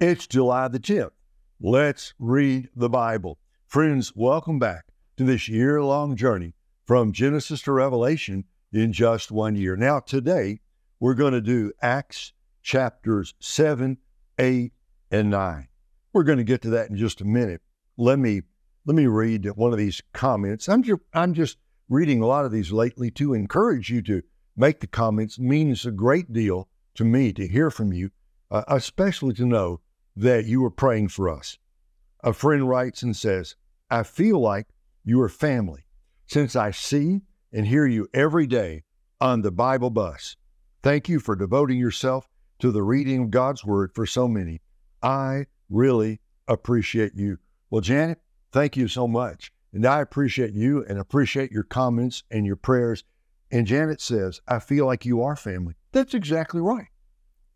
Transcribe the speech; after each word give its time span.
It's 0.00 0.28
July 0.28 0.68
the 0.68 0.78
10th. 0.78 1.10
Let's 1.60 2.14
read 2.20 2.68
the 2.76 2.88
Bible. 2.88 3.40
Friends, 3.66 4.12
welcome 4.14 4.60
back 4.60 4.84
to 5.16 5.24
this 5.24 5.48
year 5.48 5.82
long 5.82 6.14
journey 6.14 6.54
from 6.86 7.10
Genesis 7.10 7.62
to 7.62 7.72
Revelation 7.72 8.44
in 8.72 8.92
just 8.92 9.32
one 9.32 9.56
year. 9.56 9.74
Now, 9.74 9.98
today, 9.98 10.60
we're 11.00 11.14
going 11.14 11.32
to 11.32 11.40
do 11.40 11.72
Acts 11.82 12.32
chapters 12.62 13.34
7, 13.40 13.98
8, 14.38 14.72
and 15.10 15.30
9. 15.30 15.66
We're 16.12 16.22
going 16.22 16.38
to 16.38 16.44
get 16.44 16.62
to 16.62 16.70
that 16.70 16.90
in 16.90 16.96
just 16.96 17.20
a 17.20 17.24
minute. 17.24 17.62
Let 17.96 18.20
me 18.20 18.42
let 18.86 18.94
me 18.94 19.06
read 19.06 19.46
one 19.56 19.72
of 19.72 19.78
these 19.78 20.00
comments. 20.12 20.68
I'm 20.68 20.84
just, 20.84 21.00
I'm 21.12 21.34
just 21.34 21.56
reading 21.88 22.22
a 22.22 22.26
lot 22.26 22.44
of 22.44 22.52
these 22.52 22.70
lately 22.70 23.10
to 23.10 23.34
encourage 23.34 23.90
you 23.90 24.02
to 24.02 24.22
make 24.56 24.78
the 24.78 24.86
comments. 24.86 25.38
It 25.38 25.42
means 25.42 25.84
a 25.84 25.90
great 25.90 26.32
deal 26.32 26.68
to 26.94 27.04
me 27.04 27.32
to 27.32 27.48
hear 27.48 27.68
from 27.72 27.92
you, 27.92 28.10
uh, 28.52 28.62
especially 28.68 29.34
to 29.34 29.44
know 29.44 29.80
that 30.18 30.46
you 30.46 30.64
are 30.64 30.70
praying 30.70 31.08
for 31.08 31.28
us. 31.28 31.58
A 32.24 32.32
friend 32.32 32.68
writes 32.68 33.02
and 33.02 33.16
says, 33.16 33.54
I 33.88 34.02
feel 34.02 34.40
like 34.40 34.66
you 35.04 35.20
are 35.22 35.28
family 35.28 35.84
since 36.26 36.56
I 36.56 36.72
see 36.72 37.20
and 37.52 37.66
hear 37.66 37.86
you 37.86 38.08
every 38.12 38.46
day 38.46 38.82
on 39.20 39.42
the 39.42 39.52
Bible 39.52 39.90
bus. 39.90 40.36
Thank 40.82 41.08
you 41.08 41.20
for 41.20 41.36
devoting 41.36 41.78
yourself 41.78 42.28
to 42.58 42.72
the 42.72 42.82
reading 42.82 43.22
of 43.22 43.30
God's 43.30 43.64
Word 43.64 43.92
for 43.94 44.06
so 44.06 44.26
many. 44.26 44.60
I 45.02 45.46
really 45.70 46.20
appreciate 46.48 47.14
you. 47.14 47.38
Well, 47.70 47.80
Janet, 47.80 48.20
thank 48.50 48.76
you 48.76 48.88
so 48.88 49.06
much. 49.06 49.52
And 49.72 49.86
I 49.86 50.00
appreciate 50.00 50.52
you 50.52 50.84
and 50.88 50.98
appreciate 50.98 51.52
your 51.52 51.62
comments 51.62 52.24
and 52.30 52.44
your 52.44 52.56
prayers. 52.56 53.04
And 53.52 53.68
Janet 53.68 54.00
says, 54.00 54.40
I 54.48 54.58
feel 54.58 54.84
like 54.84 55.06
you 55.06 55.22
are 55.22 55.36
family. 55.36 55.74
That's 55.92 56.14
exactly 56.14 56.60
right. 56.60 56.88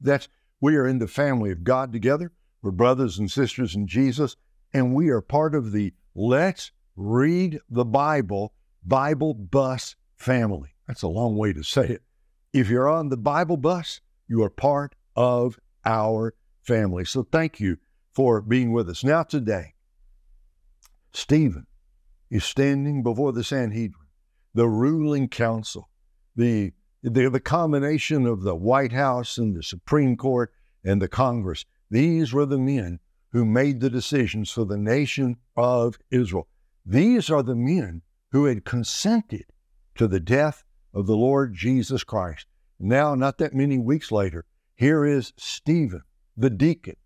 That's 0.01 0.29
we 0.61 0.77
are 0.77 0.87
in 0.87 1.01
the 1.01 1.09
family 1.09 1.51
of 1.51 1.65
God 1.65 1.93
together. 1.93 2.31
We're 2.63 2.71
brothers 2.71 3.19
and 3.19 3.31
sisters 3.31 3.75
in 3.75 3.89
Jesus, 3.89 4.37
and 4.73 4.95
we 4.95 5.11
are 5.11 5.21
part 5.21 5.55
of 5.55 5.73
the 5.73 5.93
Let's 6.15 6.71
Read 6.95 7.59
the 7.69 7.85
Bible 7.85 8.53
Bible 8.85 9.35
Bus 9.35 9.97
family. 10.17 10.75
That's 10.87 11.03
a 11.03 11.09
long 11.09 11.37
way 11.37 11.53
to 11.53 11.63
say 11.63 11.89
it. 11.89 12.03
If 12.53 12.69
you're 12.69 12.89
on 12.89 13.09
the 13.09 13.17
Bible 13.17 13.57
bus, 13.57 14.01
you 14.29 14.43
are 14.43 14.51
part 14.51 14.95
of 15.17 15.59
our 15.85 16.35
family. 16.63 17.05
So 17.05 17.23
thank 17.23 17.59
you 17.59 17.79
for 18.13 18.41
being 18.41 18.73
with 18.73 18.89
us. 18.89 19.03
Now, 19.03 19.23
today, 19.23 19.75
Stephen 21.13 21.67
is 22.31 22.45
standing 22.45 23.03
before 23.03 23.33
the 23.33 23.43
Sanhedrin, 23.43 24.09
the 24.55 24.69
ruling 24.69 25.29
council, 25.29 25.89
the, 26.37 26.73
the, 27.03 27.29
the 27.29 27.41
combination 27.41 28.27
of 28.27 28.43
the 28.43 28.55
White 28.55 28.93
House 28.93 29.39
and 29.39 29.57
the 29.57 29.63
Supreme 29.63 30.17
Court 30.17 30.53
and 30.85 31.01
the 31.01 31.09
Congress. 31.09 31.65
These 31.93 32.33
were 32.33 32.47
the 32.47 32.59
men 32.59 33.01
who 33.33 33.45
made 33.45 33.81
the 33.81 33.91
decisions 33.91 34.51
for 34.51 34.65
the 34.65 34.79
nation 34.79 35.37
of 35.59 35.99
Israel. 36.11 36.49
These 36.87 37.29
are 37.29 37.43
the 37.43 37.55
men 37.55 38.01
who 38.31 38.47
had 38.47 38.65
consented 38.65 39.45
to 39.97 40.09
the 40.09 40.19
death 40.19 40.65
of 40.95 41.07
the 41.07 41.19
Lord 41.19 41.53
Jesus 41.53 42.03
Christ. 42.03 42.47
Now, 42.81 43.15
not 43.15 43.37
that 43.39 43.53
many 43.53 43.79
weeks 43.79 44.11
later, 44.11 44.47
here 44.75 45.05
is 45.05 45.35
Stephen, 45.37 46.01
the 46.35 46.49
deacon, 46.49 46.97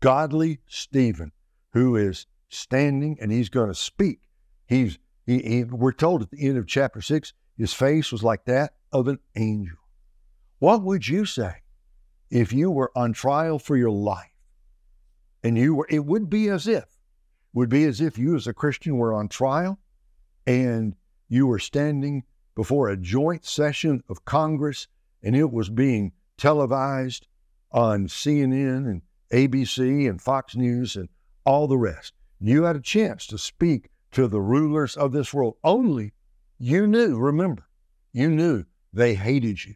godly 0.00 0.58
Stephen, 0.66 1.30
who 1.72 1.94
is 1.94 2.26
standing 2.48 3.16
and 3.20 3.30
he's 3.30 3.48
going 3.48 3.68
to 3.68 3.76
speak. 3.76 4.22
He's 4.66 4.98
he, 5.24 5.38
he, 5.38 5.62
we're 5.62 5.92
told 5.92 6.22
at 6.22 6.32
the 6.32 6.44
end 6.44 6.58
of 6.58 6.66
chapter 6.66 7.00
six, 7.00 7.32
his 7.56 7.72
face 7.72 8.10
was 8.10 8.24
like 8.24 8.44
that 8.46 8.72
of 8.90 9.06
an 9.06 9.20
angel. 9.36 9.78
What 10.58 10.82
would 10.82 11.06
you 11.06 11.26
say 11.26 11.58
if 12.30 12.52
you 12.52 12.70
were 12.70 12.90
on 12.96 13.12
trial 13.12 13.58
for 13.58 13.76
your 13.76 13.90
life? 13.90 14.30
And 15.42 15.56
you 15.56 15.74
were, 15.74 15.86
it 15.88 16.04
would 16.04 16.28
be 16.28 16.48
as 16.48 16.66
if, 16.66 16.84
would 17.52 17.68
be 17.68 17.84
as 17.84 18.00
if 18.00 18.18
you 18.18 18.34
as 18.34 18.46
a 18.46 18.54
Christian 18.54 18.96
were 18.96 19.12
on 19.12 19.28
trial 19.28 19.78
and 20.46 20.94
you 21.28 21.46
were 21.46 21.58
standing 21.58 22.24
before 22.54 22.88
a 22.88 22.96
joint 22.96 23.44
session 23.44 24.02
of 24.08 24.24
Congress 24.24 24.88
and 25.22 25.36
it 25.36 25.50
was 25.50 25.68
being 25.68 26.12
televised 26.36 27.26
on 27.70 28.06
CNN 28.06 28.88
and 28.88 29.02
ABC 29.32 30.08
and 30.08 30.20
Fox 30.20 30.56
News 30.56 30.96
and 30.96 31.08
all 31.44 31.66
the 31.66 31.78
rest. 31.78 32.12
You 32.40 32.64
had 32.64 32.76
a 32.76 32.80
chance 32.80 33.26
to 33.28 33.38
speak 33.38 33.90
to 34.12 34.28
the 34.28 34.40
rulers 34.40 34.96
of 34.96 35.12
this 35.12 35.32
world. 35.32 35.56
Only 35.64 36.12
you 36.58 36.86
knew, 36.86 37.18
remember, 37.18 37.66
you 38.12 38.30
knew 38.30 38.64
they 38.92 39.14
hated 39.14 39.64
you 39.64 39.74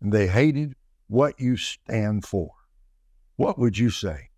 and 0.00 0.12
they 0.12 0.26
hated 0.26 0.74
what 1.08 1.40
you 1.40 1.56
stand 1.56 2.24
for. 2.24 2.52
What 3.36 3.58
would 3.58 3.78
you 3.78 3.90
say? 3.90 4.30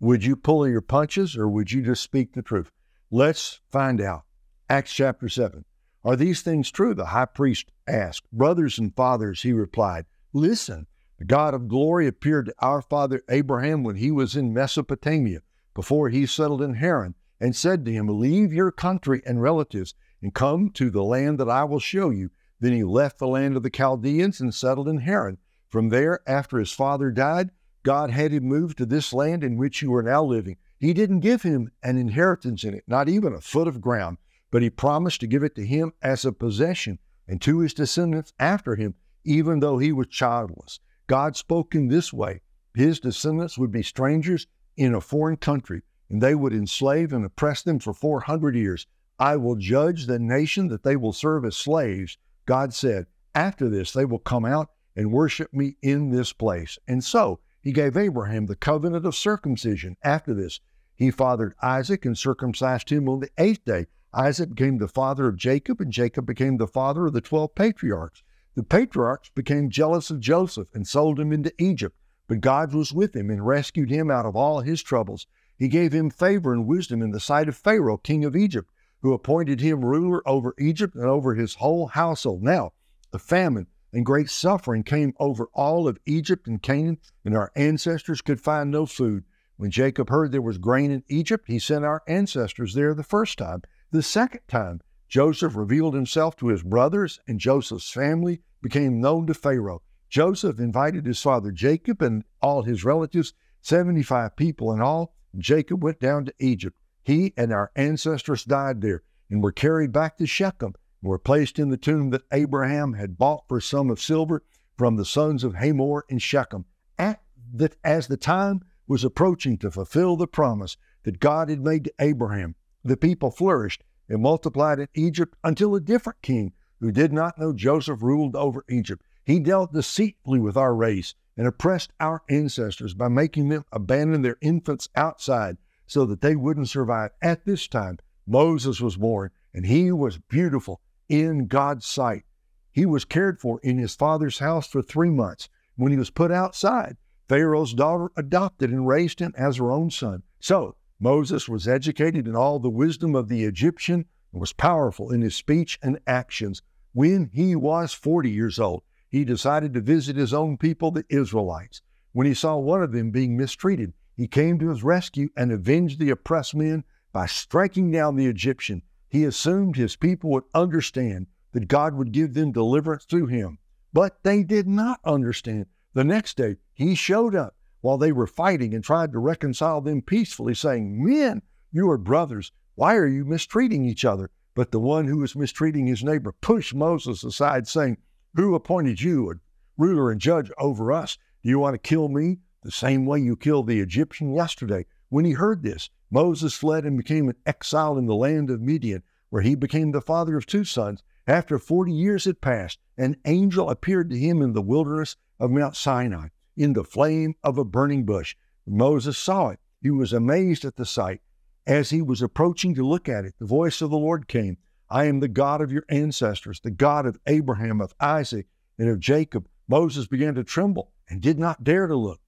Would 0.00 0.24
you 0.24 0.36
pull 0.36 0.66
your 0.66 0.80
punches 0.80 1.36
or 1.36 1.48
would 1.48 1.72
you 1.72 1.82
just 1.82 2.02
speak 2.02 2.32
the 2.32 2.42
truth? 2.42 2.70
Let's 3.10 3.60
find 3.70 4.00
out. 4.00 4.22
Acts 4.68 4.92
chapter 4.92 5.28
7. 5.28 5.64
Are 6.04 6.16
these 6.16 6.40
things 6.40 6.70
true? 6.70 6.94
The 6.94 7.06
high 7.06 7.26
priest 7.26 7.70
asked. 7.86 8.30
Brothers 8.32 8.78
and 8.78 8.94
fathers, 8.94 9.42
he 9.42 9.52
replied, 9.52 10.06
Listen, 10.32 10.86
the 11.18 11.24
God 11.26 11.52
of 11.52 11.68
glory 11.68 12.06
appeared 12.06 12.46
to 12.46 12.54
our 12.60 12.80
father 12.80 13.22
Abraham 13.28 13.82
when 13.82 13.96
he 13.96 14.10
was 14.10 14.36
in 14.36 14.54
Mesopotamia, 14.54 15.42
before 15.74 16.08
he 16.08 16.24
settled 16.24 16.62
in 16.62 16.74
Haran, 16.74 17.14
and 17.38 17.54
said 17.54 17.84
to 17.84 17.92
him, 17.92 18.06
Leave 18.08 18.52
your 18.52 18.72
country 18.72 19.20
and 19.26 19.42
relatives 19.42 19.94
and 20.22 20.34
come 20.34 20.70
to 20.70 20.88
the 20.88 21.04
land 21.04 21.38
that 21.38 21.50
I 21.50 21.64
will 21.64 21.80
show 21.80 22.08
you. 22.08 22.30
Then 22.58 22.72
he 22.72 22.84
left 22.84 23.18
the 23.18 23.26
land 23.26 23.56
of 23.56 23.62
the 23.62 23.70
Chaldeans 23.70 24.40
and 24.40 24.54
settled 24.54 24.88
in 24.88 24.98
Haran. 24.98 25.38
From 25.70 25.88
there, 25.88 26.20
after 26.26 26.58
his 26.58 26.72
father 26.72 27.10
died, 27.10 27.50
God 27.82 28.10
had 28.10 28.32
him 28.32 28.44
move 28.44 28.76
to 28.76 28.86
this 28.86 29.12
land 29.12 29.42
in 29.42 29.56
which 29.56 29.80
you 29.80 29.94
are 29.94 30.02
now 30.02 30.22
living. 30.22 30.56
He 30.78 30.92
didn't 30.92 31.20
give 31.20 31.42
him 31.42 31.70
an 31.82 31.96
inheritance 31.96 32.64
in 32.64 32.74
it, 32.74 32.84
not 32.86 33.08
even 33.08 33.32
a 33.32 33.40
foot 33.40 33.68
of 33.68 33.80
ground 33.80 34.18
but 34.50 34.62
he 34.62 34.70
promised 34.70 35.20
to 35.20 35.26
give 35.26 35.42
it 35.42 35.54
to 35.54 35.64
him 35.64 35.92
as 36.02 36.24
a 36.24 36.32
possession 36.32 36.98
and 37.28 37.40
to 37.40 37.60
his 37.60 37.74
descendants 37.74 38.32
after 38.38 38.74
him, 38.74 38.94
even 39.24 39.60
though 39.60 39.78
he 39.78 39.92
was 39.92 40.08
childless. 40.08 40.80
God 41.06 41.36
spoke 41.36 41.74
in 41.74 41.88
this 41.88 42.12
way 42.12 42.40
His 42.74 43.00
descendants 43.00 43.58
would 43.58 43.70
be 43.70 43.82
strangers 43.82 44.46
in 44.76 44.94
a 44.94 45.00
foreign 45.00 45.36
country, 45.36 45.82
and 46.08 46.20
they 46.20 46.34
would 46.34 46.52
enslave 46.52 47.12
and 47.12 47.24
oppress 47.24 47.62
them 47.62 47.78
for 47.78 47.92
400 47.92 48.54
years. 48.54 48.86
I 49.18 49.36
will 49.36 49.56
judge 49.56 50.06
the 50.06 50.18
nation 50.18 50.68
that 50.68 50.82
they 50.82 50.96
will 50.96 51.12
serve 51.12 51.44
as 51.44 51.56
slaves. 51.56 52.16
God 52.46 52.72
said, 52.72 53.06
After 53.34 53.68
this, 53.68 53.92
they 53.92 54.04
will 54.04 54.18
come 54.18 54.44
out 54.44 54.70
and 55.00 55.10
worship 55.10 55.50
me 55.54 55.78
in 55.80 56.10
this 56.10 56.34
place. 56.34 56.78
And 56.86 57.02
so 57.02 57.40
he 57.62 57.72
gave 57.72 57.96
Abraham 57.96 58.44
the 58.44 58.54
covenant 58.54 59.06
of 59.06 59.16
circumcision. 59.16 59.96
After 60.04 60.34
this, 60.34 60.60
he 60.94 61.10
fathered 61.10 61.54
Isaac 61.62 62.04
and 62.04 62.18
circumcised 62.18 62.90
him 62.90 63.08
on 63.08 63.20
the 63.20 63.30
eighth 63.38 63.64
day 63.64 63.86
Isaac 64.12 64.50
became 64.50 64.76
the 64.76 64.88
father 64.88 65.26
of 65.26 65.36
Jacob, 65.36 65.80
and 65.80 65.90
Jacob 65.90 66.26
became 66.26 66.58
the 66.58 66.66
father 66.66 67.06
of 67.06 67.14
the 67.14 67.22
12 67.22 67.54
patriarchs. 67.54 68.22
The 68.56 68.62
patriarchs 68.62 69.30
became 69.34 69.70
jealous 69.70 70.10
of 70.10 70.20
Joseph 70.20 70.68
and 70.74 70.86
sold 70.86 71.18
him 71.18 71.32
into 71.32 71.54
Egypt, 71.58 71.96
but 72.28 72.42
God 72.42 72.74
was 72.74 72.92
with 72.92 73.16
him 73.16 73.30
and 73.30 73.46
rescued 73.46 73.88
him 73.88 74.10
out 74.10 74.26
of 74.26 74.36
all 74.36 74.60
his 74.60 74.82
troubles. 74.82 75.26
He 75.56 75.68
gave 75.68 75.92
him 75.94 76.10
favor 76.10 76.52
and 76.52 76.66
wisdom 76.66 77.00
in 77.00 77.12
the 77.12 77.20
sight 77.20 77.48
of 77.48 77.56
Pharaoh, 77.56 77.96
king 77.96 78.22
of 78.24 78.36
Egypt, 78.36 78.70
who 79.00 79.14
appointed 79.14 79.62
him 79.62 79.82
ruler 79.82 80.20
over 80.28 80.54
Egypt 80.58 80.94
and 80.94 81.06
over 81.06 81.34
his 81.36 81.54
whole 81.54 81.86
household. 81.86 82.42
Now, 82.42 82.72
the 83.12 83.18
famine 83.18 83.68
and 83.92 84.06
great 84.06 84.30
suffering 84.30 84.82
came 84.82 85.14
over 85.18 85.48
all 85.52 85.88
of 85.88 85.98
Egypt 86.06 86.46
and 86.46 86.62
Canaan, 86.62 86.98
and 87.24 87.36
our 87.36 87.50
ancestors 87.56 88.20
could 88.20 88.40
find 88.40 88.70
no 88.70 88.86
food. 88.86 89.24
When 89.56 89.70
Jacob 89.70 90.08
heard 90.08 90.32
there 90.32 90.40
was 90.40 90.58
grain 90.58 90.90
in 90.90 91.04
Egypt, 91.08 91.44
he 91.46 91.58
sent 91.58 91.84
our 91.84 92.02
ancestors 92.06 92.74
there 92.74 92.94
the 92.94 93.02
first 93.02 93.38
time. 93.38 93.62
The 93.90 94.02
second 94.02 94.40
time, 94.48 94.80
Joseph 95.08 95.56
revealed 95.56 95.94
himself 95.94 96.36
to 96.36 96.48
his 96.48 96.62
brothers, 96.62 97.18
and 97.26 97.40
Joseph's 97.40 97.90
family 97.90 98.40
became 98.62 99.00
known 99.00 99.26
to 99.26 99.34
Pharaoh. 99.34 99.82
Joseph 100.08 100.58
invited 100.58 101.06
his 101.06 101.20
father 101.20 101.50
Jacob 101.50 102.00
and 102.00 102.24
all 102.40 102.62
his 102.62 102.84
relatives, 102.84 103.34
75 103.60 104.36
people 104.36 104.72
in 104.72 104.80
all. 104.80 105.14
Jacob 105.36 105.84
went 105.84 106.00
down 106.00 106.24
to 106.24 106.34
Egypt. 106.38 106.76
He 107.02 107.34
and 107.36 107.52
our 107.52 107.70
ancestors 107.76 108.44
died 108.44 108.80
there 108.80 109.02
and 109.28 109.42
were 109.42 109.52
carried 109.52 109.92
back 109.92 110.18
to 110.18 110.26
Shechem 110.26 110.74
were 111.02 111.18
placed 111.18 111.58
in 111.58 111.70
the 111.70 111.76
tomb 111.76 112.10
that 112.10 112.24
Abraham 112.32 112.92
had 112.92 113.16
bought 113.16 113.44
for 113.48 113.58
a 113.58 113.62
sum 113.62 113.90
of 113.90 114.00
silver 114.00 114.42
from 114.76 114.96
the 114.96 115.04
sons 115.04 115.44
of 115.44 115.54
Hamor 115.54 116.04
and 116.10 116.20
Shechem. 116.20 116.66
At 116.98 117.22
the, 117.52 117.70
as 117.82 118.06
the 118.06 118.16
time 118.16 118.60
was 118.86 119.04
approaching 119.04 119.56
to 119.58 119.70
fulfill 119.70 120.16
the 120.16 120.26
promise 120.26 120.76
that 121.04 121.20
God 121.20 121.48
had 121.48 121.60
made 121.60 121.84
to 121.84 121.94
Abraham, 121.98 122.54
the 122.84 122.96
people 122.96 123.30
flourished 123.30 123.84
and 124.08 124.20
multiplied 124.22 124.78
in 124.78 124.88
Egypt 124.94 125.36
until 125.44 125.74
a 125.74 125.80
different 125.80 126.20
king 126.22 126.52
who 126.80 126.90
did 126.90 127.12
not 127.12 127.38
know 127.38 127.52
Joseph 127.52 128.02
ruled 128.02 128.36
over 128.36 128.64
Egypt. 128.68 129.04
He 129.24 129.38
dealt 129.38 129.72
deceitfully 129.72 130.40
with 130.40 130.56
our 130.56 130.74
race 130.74 131.14
and 131.36 131.46
oppressed 131.46 131.92
our 132.00 132.22
ancestors 132.28 132.94
by 132.94 133.08
making 133.08 133.48
them 133.48 133.64
abandon 133.72 134.22
their 134.22 134.36
infants 134.40 134.88
outside 134.96 135.56
so 135.86 136.04
that 136.06 136.20
they 136.20 136.36
wouldn't 136.36 136.68
survive. 136.68 137.10
At 137.22 137.44
this 137.44 137.68
time, 137.68 137.98
Moses 138.26 138.80
was 138.80 138.96
born, 138.96 139.30
and 139.54 139.66
he 139.66 139.90
was 139.92 140.18
beautiful 140.18 140.80
in 141.10 141.46
God's 141.46 141.84
sight. 141.84 142.22
He 142.70 142.86
was 142.86 143.04
cared 143.04 143.40
for 143.40 143.60
in 143.62 143.76
his 143.78 143.96
father's 143.96 144.38
house 144.38 144.68
for 144.68 144.80
three 144.80 145.10
months. 145.10 145.48
When 145.74 145.90
he 145.90 145.98
was 145.98 146.08
put 146.08 146.30
outside, 146.30 146.96
Pharaoh's 147.28 147.74
daughter 147.74 148.10
adopted 148.16 148.70
and 148.70 148.86
raised 148.86 149.18
him 149.20 149.34
as 149.36 149.56
her 149.56 149.72
own 149.72 149.90
son. 149.90 150.22
So 150.38 150.76
Moses 151.00 151.48
was 151.48 151.66
educated 151.66 152.28
in 152.28 152.36
all 152.36 152.58
the 152.58 152.70
wisdom 152.70 153.14
of 153.14 153.28
the 153.28 153.44
Egyptian 153.44 154.04
and 154.32 154.40
was 154.40 154.52
powerful 154.52 155.10
in 155.10 155.20
his 155.20 155.34
speech 155.34 155.78
and 155.82 155.98
actions. 156.06 156.62
When 156.92 157.30
he 157.32 157.56
was 157.56 157.92
40 157.92 158.30
years 158.30 158.60
old, 158.60 158.82
he 159.08 159.24
decided 159.24 159.74
to 159.74 159.80
visit 159.80 160.16
his 160.16 160.32
own 160.32 160.56
people, 160.56 160.92
the 160.92 161.04
Israelites. 161.08 161.82
When 162.12 162.26
he 162.26 162.34
saw 162.34 162.56
one 162.56 162.82
of 162.82 162.92
them 162.92 163.10
being 163.10 163.36
mistreated, 163.36 163.94
he 164.16 164.28
came 164.28 164.58
to 164.58 164.68
his 164.68 164.84
rescue 164.84 165.30
and 165.36 165.50
avenged 165.50 165.98
the 165.98 166.10
oppressed 166.10 166.54
men 166.54 166.84
by 167.12 167.26
striking 167.26 167.90
down 167.90 168.16
the 168.16 168.26
Egyptian. 168.26 168.82
He 169.10 169.24
assumed 169.24 169.74
his 169.74 169.96
people 169.96 170.30
would 170.30 170.44
understand 170.54 171.26
that 171.50 171.66
God 171.66 171.94
would 171.94 172.12
give 172.12 172.32
them 172.32 172.52
deliverance 172.52 173.04
through 173.04 173.26
him. 173.26 173.58
But 173.92 174.22
they 174.22 174.44
did 174.44 174.68
not 174.68 175.00
understand. 175.04 175.66
The 175.94 176.04
next 176.04 176.36
day, 176.36 176.58
he 176.72 176.94
showed 176.94 177.34
up 177.34 177.56
while 177.80 177.98
they 177.98 178.12
were 178.12 178.28
fighting 178.28 178.72
and 178.72 178.84
tried 178.84 179.10
to 179.10 179.18
reconcile 179.18 179.80
them 179.80 180.00
peacefully, 180.00 180.54
saying, 180.54 181.04
Men, 181.04 181.42
you 181.72 181.90
are 181.90 181.98
brothers. 181.98 182.52
Why 182.76 182.94
are 182.94 183.06
you 183.08 183.24
mistreating 183.24 183.84
each 183.84 184.04
other? 184.04 184.30
But 184.54 184.70
the 184.70 184.78
one 184.78 185.06
who 185.06 185.18
was 185.18 185.34
mistreating 185.34 185.86
his 185.86 186.04
neighbor 186.04 186.32
pushed 186.40 186.72
Moses 186.72 187.24
aside, 187.24 187.66
saying, 187.66 187.96
Who 188.36 188.54
appointed 188.54 189.00
you 189.00 189.28
a 189.30 189.34
ruler 189.76 190.12
and 190.12 190.20
judge 190.20 190.52
over 190.56 190.92
us? 190.92 191.18
Do 191.42 191.48
you 191.48 191.58
want 191.58 191.74
to 191.74 191.78
kill 191.78 192.08
me 192.08 192.38
the 192.62 192.70
same 192.70 193.06
way 193.06 193.18
you 193.18 193.34
killed 193.34 193.66
the 193.66 193.80
Egyptian 193.80 194.32
yesterday? 194.32 194.86
When 195.08 195.24
he 195.24 195.32
heard 195.32 195.64
this, 195.64 195.90
Moses 196.10 196.54
fled 196.54 196.84
and 196.84 196.96
became 196.96 197.28
an 197.28 197.36
exile 197.46 197.96
in 197.96 198.06
the 198.06 198.14
land 198.14 198.50
of 198.50 198.60
Midian, 198.60 199.02
where 199.28 199.42
he 199.42 199.54
became 199.54 199.92
the 199.92 200.00
father 200.00 200.36
of 200.36 200.46
two 200.46 200.64
sons. 200.64 201.02
After 201.26 201.58
40 201.58 201.92
years 201.92 202.24
had 202.24 202.40
passed, 202.40 202.80
an 202.98 203.16
angel 203.24 203.70
appeared 203.70 204.10
to 204.10 204.18
him 204.18 204.42
in 204.42 204.52
the 204.52 204.62
wilderness 204.62 205.16
of 205.38 205.50
Mount 205.50 205.76
Sinai 205.76 206.28
in 206.56 206.72
the 206.72 206.84
flame 206.84 207.34
of 207.44 207.56
a 207.56 207.64
burning 207.64 208.04
bush. 208.04 208.36
Moses 208.66 209.16
saw 209.16 209.48
it. 209.48 209.60
He 209.80 209.90
was 209.90 210.12
amazed 210.12 210.64
at 210.64 210.76
the 210.76 210.84
sight. 210.84 211.20
As 211.66 211.90
he 211.90 212.02
was 212.02 212.20
approaching 212.20 212.74
to 212.74 212.86
look 212.86 213.08
at 213.08 213.24
it, 213.24 213.34
the 213.38 213.46
voice 213.46 213.80
of 213.80 213.90
the 213.90 213.96
Lord 213.96 214.28
came 214.28 214.58
I 214.88 215.04
am 215.04 215.20
the 215.20 215.28
God 215.28 215.60
of 215.60 215.70
your 215.70 215.84
ancestors, 215.88 216.60
the 216.60 216.70
God 216.70 217.06
of 217.06 217.20
Abraham, 217.26 217.80
of 217.80 217.94
Isaac, 218.00 218.48
and 218.76 218.88
of 218.88 218.98
Jacob. 218.98 219.48
Moses 219.68 220.08
began 220.08 220.34
to 220.34 220.42
tremble 220.42 220.90
and 221.08 221.20
did 221.20 221.38
not 221.38 221.62
dare 221.62 221.86
to 221.86 221.94
look. 221.94 222.20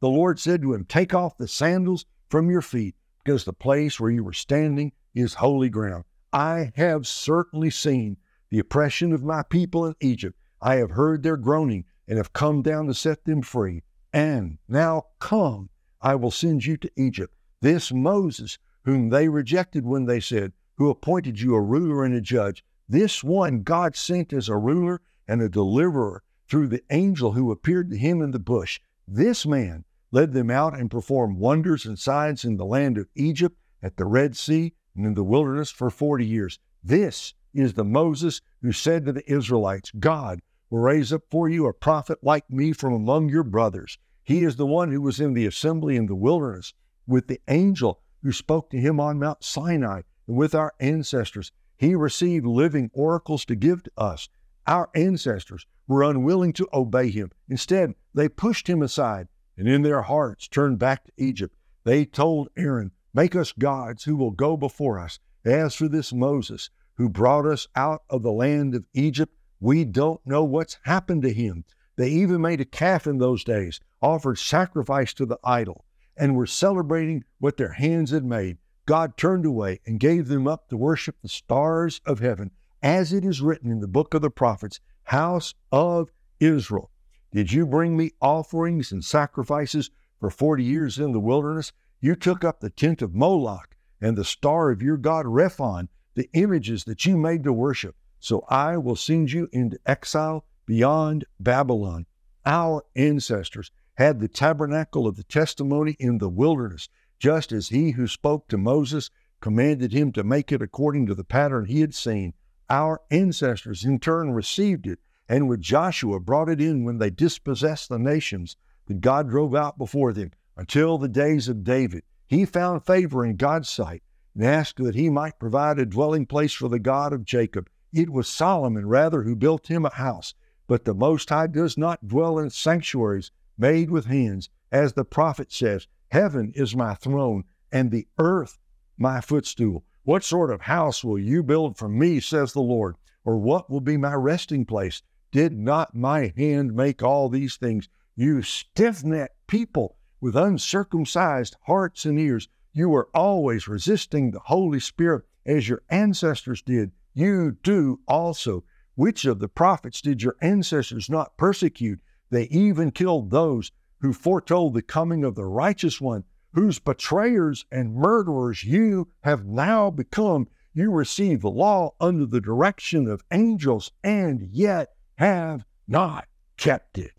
The 0.00 0.08
Lord 0.08 0.38
said 0.38 0.60
to 0.62 0.74
him, 0.74 0.84
Take 0.84 1.14
off 1.14 1.38
the 1.38 1.48
sandals 1.48 2.04
from 2.28 2.50
your 2.50 2.60
feet, 2.60 2.94
because 3.24 3.44
the 3.44 3.52
place 3.52 3.98
where 3.98 4.10
you 4.10 4.24
were 4.24 4.32
standing 4.32 4.92
is 5.14 5.34
holy 5.34 5.68
ground. 5.68 6.04
I 6.32 6.72
have 6.76 7.06
certainly 7.06 7.70
seen 7.70 8.16
the 8.50 8.58
oppression 8.58 9.12
of 9.12 9.22
my 9.22 9.42
people 9.42 9.86
in 9.86 9.94
Egypt. 10.00 10.38
I 10.60 10.76
have 10.76 10.92
heard 10.92 11.22
their 11.22 11.36
groaning 11.36 11.84
and 12.06 12.18
have 12.18 12.32
come 12.32 12.62
down 12.62 12.86
to 12.86 12.94
set 12.94 13.24
them 13.24 13.42
free. 13.42 13.82
And 14.12 14.58
now 14.68 15.04
come, 15.18 15.70
I 16.00 16.14
will 16.16 16.30
send 16.30 16.64
you 16.66 16.76
to 16.78 16.90
Egypt. 16.96 17.34
This 17.60 17.92
Moses, 17.92 18.58
whom 18.84 19.10
they 19.10 19.28
rejected 19.28 19.84
when 19.84 20.06
they 20.06 20.20
said, 20.20 20.52
Who 20.76 20.88
appointed 20.90 21.40
you 21.40 21.54
a 21.54 21.60
ruler 21.60 22.04
and 22.04 22.14
a 22.14 22.20
judge, 22.20 22.64
this 22.88 23.22
one 23.22 23.62
God 23.62 23.94
sent 23.94 24.32
as 24.32 24.48
a 24.48 24.56
ruler 24.56 25.00
and 25.28 25.40
a 25.40 25.48
deliverer 25.48 26.22
through 26.48 26.66
the 26.66 26.82
angel 26.90 27.32
who 27.32 27.52
appeared 27.52 27.90
to 27.90 27.96
him 27.96 28.20
in 28.20 28.32
the 28.32 28.40
bush. 28.40 28.80
This 29.06 29.46
man 29.46 29.84
led 30.12 30.32
them 30.32 30.50
out 30.50 30.78
and 30.78 30.90
performed 30.90 31.38
wonders 31.38 31.86
and 31.86 31.98
signs 31.98 32.44
in 32.44 32.56
the 32.56 32.64
land 32.64 32.98
of 32.98 33.08
Egypt, 33.14 33.56
at 33.82 33.96
the 33.96 34.04
Red 34.04 34.36
Sea, 34.36 34.74
and 34.94 35.06
in 35.06 35.14
the 35.14 35.24
wilderness 35.24 35.70
for 35.70 35.90
forty 35.90 36.26
years. 36.26 36.58
This 36.82 37.34
is 37.54 37.74
the 37.74 37.84
Moses 37.84 38.40
who 38.62 38.72
said 38.72 39.04
to 39.04 39.12
the 39.12 39.30
Israelites, 39.30 39.90
God 39.98 40.40
will 40.68 40.80
raise 40.80 41.12
up 41.12 41.22
for 41.30 41.48
you 41.48 41.66
a 41.66 41.74
prophet 41.74 42.18
like 42.22 42.48
me 42.50 42.72
from 42.72 42.92
among 42.92 43.28
your 43.28 43.42
brothers. 43.42 43.98
He 44.22 44.44
is 44.44 44.56
the 44.56 44.66
one 44.66 44.92
who 44.92 45.00
was 45.00 45.18
in 45.18 45.34
the 45.34 45.46
assembly 45.46 45.96
in 45.96 46.06
the 46.06 46.14
wilderness 46.14 46.74
with 47.06 47.26
the 47.26 47.40
angel 47.48 48.00
who 48.22 48.32
spoke 48.32 48.70
to 48.70 48.78
him 48.78 49.00
on 49.00 49.18
Mount 49.18 49.42
Sinai 49.42 50.02
and 50.28 50.36
with 50.36 50.54
our 50.54 50.72
ancestors. 50.78 51.50
He 51.76 51.94
received 51.94 52.46
living 52.46 52.90
oracles 52.92 53.44
to 53.46 53.56
give 53.56 53.82
to 53.84 53.92
us. 53.96 54.28
Our 54.66 54.90
ancestors 54.94 55.66
were 55.88 56.04
unwilling 56.04 56.52
to 56.54 56.68
obey 56.72 57.10
him. 57.10 57.32
Instead, 57.48 57.94
they 58.14 58.28
pushed 58.28 58.68
him 58.68 58.82
aside 58.82 59.26
and 59.56 59.68
in 59.68 59.82
their 59.82 60.02
hearts 60.02 60.48
turned 60.48 60.78
back 60.78 61.04
to 61.04 61.12
Egypt. 61.16 61.54
They 61.84 62.04
told 62.04 62.48
Aaron, 62.56 62.92
Make 63.12 63.34
us 63.34 63.52
gods 63.52 64.04
who 64.04 64.16
will 64.16 64.30
go 64.30 64.56
before 64.56 64.98
us. 64.98 65.18
As 65.44 65.74
for 65.74 65.88
this 65.88 66.12
Moses, 66.12 66.70
who 66.94 67.08
brought 67.08 67.46
us 67.46 67.66
out 67.74 68.02
of 68.08 68.22
the 68.22 68.32
land 68.32 68.74
of 68.74 68.84
Egypt, 68.92 69.34
we 69.58 69.84
don't 69.84 70.20
know 70.24 70.44
what's 70.44 70.78
happened 70.84 71.22
to 71.22 71.32
him. 71.32 71.64
They 71.96 72.10
even 72.10 72.40
made 72.40 72.60
a 72.60 72.64
calf 72.64 73.06
in 73.06 73.18
those 73.18 73.44
days, 73.44 73.80
offered 74.00 74.38
sacrifice 74.38 75.12
to 75.14 75.26
the 75.26 75.38
idol, 75.42 75.84
and 76.16 76.36
were 76.36 76.46
celebrating 76.46 77.24
what 77.38 77.56
their 77.56 77.72
hands 77.72 78.10
had 78.10 78.24
made. 78.24 78.58
God 78.86 79.16
turned 79.16 79.44
away 79.44 79.80
and 79.86 80.00
gave 80.00 80.28
them 80.28 80.46
up 80.46 80.68
to 80.68 80.76
worship 80.76 81.16
the 81.20 81.28
stars 81.28 82.00
of 82.06 82.20
heaven, 82.20 82.50
as 82.82 83.12
it 83.12 83.24
is 83.24 83.42
written 83.42 83.70
in 83.70 83.80
the 83.80 83.88
book 83.88 84.14
of 84.14 84.22
the 84.22 84.30
prophets, 84.30 84.80
House 85.04 85.54
of 85.72 86.10
Israel. 86.38 86.90
Did 87.32 87.52
you 87.52 87.64
bring 87.64 87.96
me 87.96 88.10
offerings 88.20 88.90
and 88.90 89.04
sacrifices 89.04 89.90
for 90.18 90.30
forty 90.30 90.64
years 90.64 90.98
in 90.98 91.12
the 91.12 91.20
wilderness? 91.20 91.72
You 92.00 92.16
took 92.16 92.44
up 92.44 92.60
the 92.60 92.70
tent 92.70 93.02
of 93.02 93.14
Moloch 93.14 93.76
and 94.00 94.16
the 94.16 94.24
star 94.24 94.70
of 94.70 94.82
your 94.82 94.96
god 94.96 95.26
Rephan, 95.26 95.88
the 96.14 96.28
images 96.32 96.84
that 96.84 97.06
you 97.06 97.16
made 97.16 97.44
to 97.44 97.52
worship. 97.52 97.94
So 98.18 98.44
I 98.48 98.76
will 98.78 98.96
send 98.96 99.32
you 99.32 99.48
into 99.52 99.78
exile 99.86 100.44
beyond 100.66 101.24
Babylon. 101.38 102.06
Our 102.44 102.84
ancestors 102.96 103.70
had 103.94 104.18
the 104.18 104.28
tabernacle 104.28 105.06
of 105.06 105.16
the 105.16 105.24
testimony 105.24 105.96
in 105.98 106.18
the 106.18 106.28
wilderness, 106.28 106.88
just 107.18 107.52
as 107.52 107.68
he 107.68 107.92
who 107.92 108.08
spoke 108.08 108.48
to 108.48 108.58
Moses 108.58 109.10
commanded 109.40 109.92
him 109.92 110.10
to 110.12 110.24
make 110.24 110.50
it 110.50 110.62
according 110.62 111.06
to 111.06 111.14
the 111.14 111.24
pattern 111.24 111.66
he 111.66 111.80
had 111.80 111.94
seen. 111.94 112.34
Our 112.68 113.00
ancestors 113.10 113.84
in 113.84 114.00
turn 114.00 114.32
received 114.32 114.86
it, 114.86 114.98
and 115.30 115.48
with 115.48 115.60
Joshua 115.60 116.18
brought 116.18 116.48
it 116.48 116.60
in 116.60 116.82
when 116.82 116.98
they 116.98 117.08
dispossessed 117.08 117.88
the 117.88 118.00
nations 118.00 118.56
that 118.86 119.00
God 119.00 119.30
drove 119.30 119.54
out 119.54 119.78
before 119.78 120.12
them 120.12 120.32
until 120.56 120.98
the 120.98 121.08
days 121.08 121.46
of 121.46 121.62
David. 121.62 122.02
He 122.26 122.44
found 122.44 122.84
favor 122.84 123.24
in 123.24 123.36
God's 123.36 123.68
sight 123.68 124.02
and 124.34 124.44
asked 124.44 124.78
that 124.78 124.96
he 124.96 125.08
might 125.08 125.38
provide 125.38 125.78
a 125.78 125.86
dwelling 125.86 126.26
place 126.26 126.52
for 126.52 126.68
the 126.68 126.80
God 126.80 127.12
of 127.12 127.24
Jacob. 127.24 127.70
It 127.92 128.10
was 128.10 128.26
Solomon, 128.26 128.88
rather, 128.88 129.22
who 129.22 129.36
built 129.36 129.68
him 129.68 129.84
a 129.84 129.94
house. 129.94 130.34
But 130.66 130.84
the 130.84 130.94
Most 130.94 131.28
High 131.28 131.46
does 131.46 131.78
not 131.78 132.08
dwell 132.08 132.36
in 132.36 132.50
sanctuaries 132.50 133.30
made 133.56 133.88
with 133.88 134.06
hands. 134.06 134.50
As 134.72 134.94
the 134.94 135.04
prophet 135.04 135.52
says, 135.52 135.86
Heaven 136.08 136.50
is 136.56 136.74
my 136.74 136.94
throne, 136.94 137.44
and 137.70 137.92
the 137.92 138.08
earth 138.18 138.58
my 138.98 139.20
footstool. 139.20 139.84
What 140.02 140.24
sort 140.24 140.50
of 140.50 140.62
house 140.62 141.04
will 141.04 141.20
you 141.20 141.44
build 141.44 141.78
for 141.78 141.88
me, 141.88 142.18
says 142.18 142.52
the 142.52 142.60
Lord? 142.60 142.96
Or 143.24 143.38
what 143.38 143.70
will 143.70 143.80
be 143.80 143.96
my 143.96 144.14
resting 144.14 144.64
place? 144.64 145.02
Did 145.32 145.52
not 145.52 145.94
my 145.94 146.32
hand 146.36 146.74
make 146.74 147.02
all 147.02 147.28
these 147.28 147.56
things? 147.56 147.88
You 148.16 148.42
stiff 148.42 149.04
necked 149.04 149.46
people 149.46 149.96
with 150.20 150.36
uncircumcised 150.36 151.56
hearts 151.62 152.04
and 152.04 152.18
ears, 152.18 152.48
you 152.72 152.94
are 152.94 153.08
always 153.14 153.66
resisting 153.66 154.30
the 154.30 154.40
Holy 154.40 154.80
Spirit 154.80 155.24
as 155.46 155.68
your 155.68 155.82
ancestors 155.88 156.60
did 156.62 156.92
you 157.14 157.56
do 157.62 158.00
also. 158.06 158.64
Which 158.94 159.24
of 159.24 159.38
the 159.38 159.48
prophets 159.48 160.00
did 160.02 160.22
your 160.22 160.36
ancestors 160.42 161.08
not 161.08 161.38
persecute? 161.38 162.00
They 162.28 162.44
even 162.44 162.90
killed 162.90 163.30
those 163.30 163.72
who 164.00 164.12
foretold 164.12 164.74
the 164.74 164.82
coming 164.82 165.24
of 165.24 165.34
the 165.34 165.46
righteous 165.46 166.00
one, 166.00 166.24
whose 166.52 166.78
betrayers 166.78 167.64
and 167.72 167.94
murderers 167.94 168.62
you 168.62 169.08
have 169.22 169.46
now 169.46 169.90
become. 169.90 170.48
You 170.74 170.90
receive 170.90 171.40
the 171.40 171.50
law 171.50 171.94
under 172.00 172.26
the 172.26 172.40
direction 172.40 173.08
of 173.08 173.24
angels 173.32 173.90
and 174.04 174.42
yet 174.52 174.90
have 175.20 175.66
not 175.86 176.26
kept 176.56 176.96
it. 176.96 177.12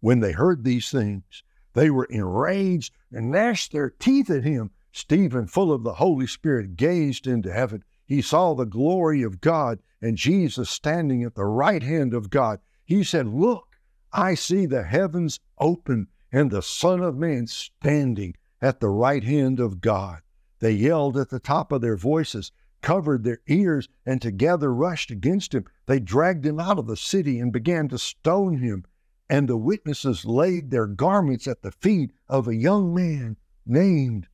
When 0.00 0.20
they 0.20 0.32
heard 0.32 0.64
these 0.64 0.90
things, 0.90 1.42
they 1.74 1.90
were 1.90 2.06
enraged 2.06 2.94
and 3.12 3.30
gnashed 3.30 3.72
their 3.72 3.90
teeth 3.90 4.30
at 4.30 4.42
him. 4.42 4.70
Stephen, 4.90 5.46
full 5.46 5.70
of 5.70 5.84
the 5.84 5.92
Holy 5.92 6.26
Spirit, 6.26 6.76
gazed 6.76 7.26
into 7.26 7.52
heaven. 7.52 7.84
He 8.06 8.22
saw 8.22 8.54
the 8.54 8.64
glory 8.64 9.22
of 9.22 9.42
God 9.42 9.80
and 10.00 10.16
Jesus 10.16 10.70
standing 10.70 11.22
at 11.22 11.34
the 11.34 11.44
right 11.44 11.82
hand 11.82 12.14
of 12.14 12.30
God. 12.30 12.60
He 12.82 13.04
said, 13.04 13.28
Look, 13.28 13.76
I 14.14 14.34
see 14.34 14.64
the 14.64 14.84
heavens 14.84 15.40
open 15.58 16.08
and 16.32 16.50
the 16.50 16.62
Son 16.62 17.02
of 17.02 17.18
Man 17.18 17.48
standing 17.48 18.34
at 18.62 18.80
the 18.80 18.88
right 18.88 19.24
hand 19.24 19.60
of 19.60 19.82
God. 19.82 20.22
They 20.60 20.72
yelled 20.72 21.18
at 21.18 21.28
the 21.28 21.38
top 21.38 21.70
of 21.70 21.82
their 21.82 21.98
voices, 21.98 22.50
covered 22.86 23.24
their 23.24 23.40
ears, 23.48 23.88
and 24.06 24.22
together 24.22 24.72
rushed 24.72 25.10
against 25.10 25.52
him. 25.52 25.64
They 25.86 25.98
dragged 25.98 26.46
him 26.46 26.60
out 26.60 26.78
of 26.78 26.86
the 26.86 26.96
city 26.96 27.40
and 27.40 27.52
began 27.52 27.88
to 27.88 27.98
stone 27.98 28.58
him. 28.58 28.84
And 29.28 29.48
the 29.48 29.56
witnesses 29.56 30.24
laid 30.24 30.70
their 30.70 30.86
garments 30.86 31.48
at 31.48 31.62
the 31.62 31.72
feet 31.72 32.12
of 32.28 32.46
a 32.46 32.54
young 32.54 32.94
man 32.94 33.38
named 33.66 34.28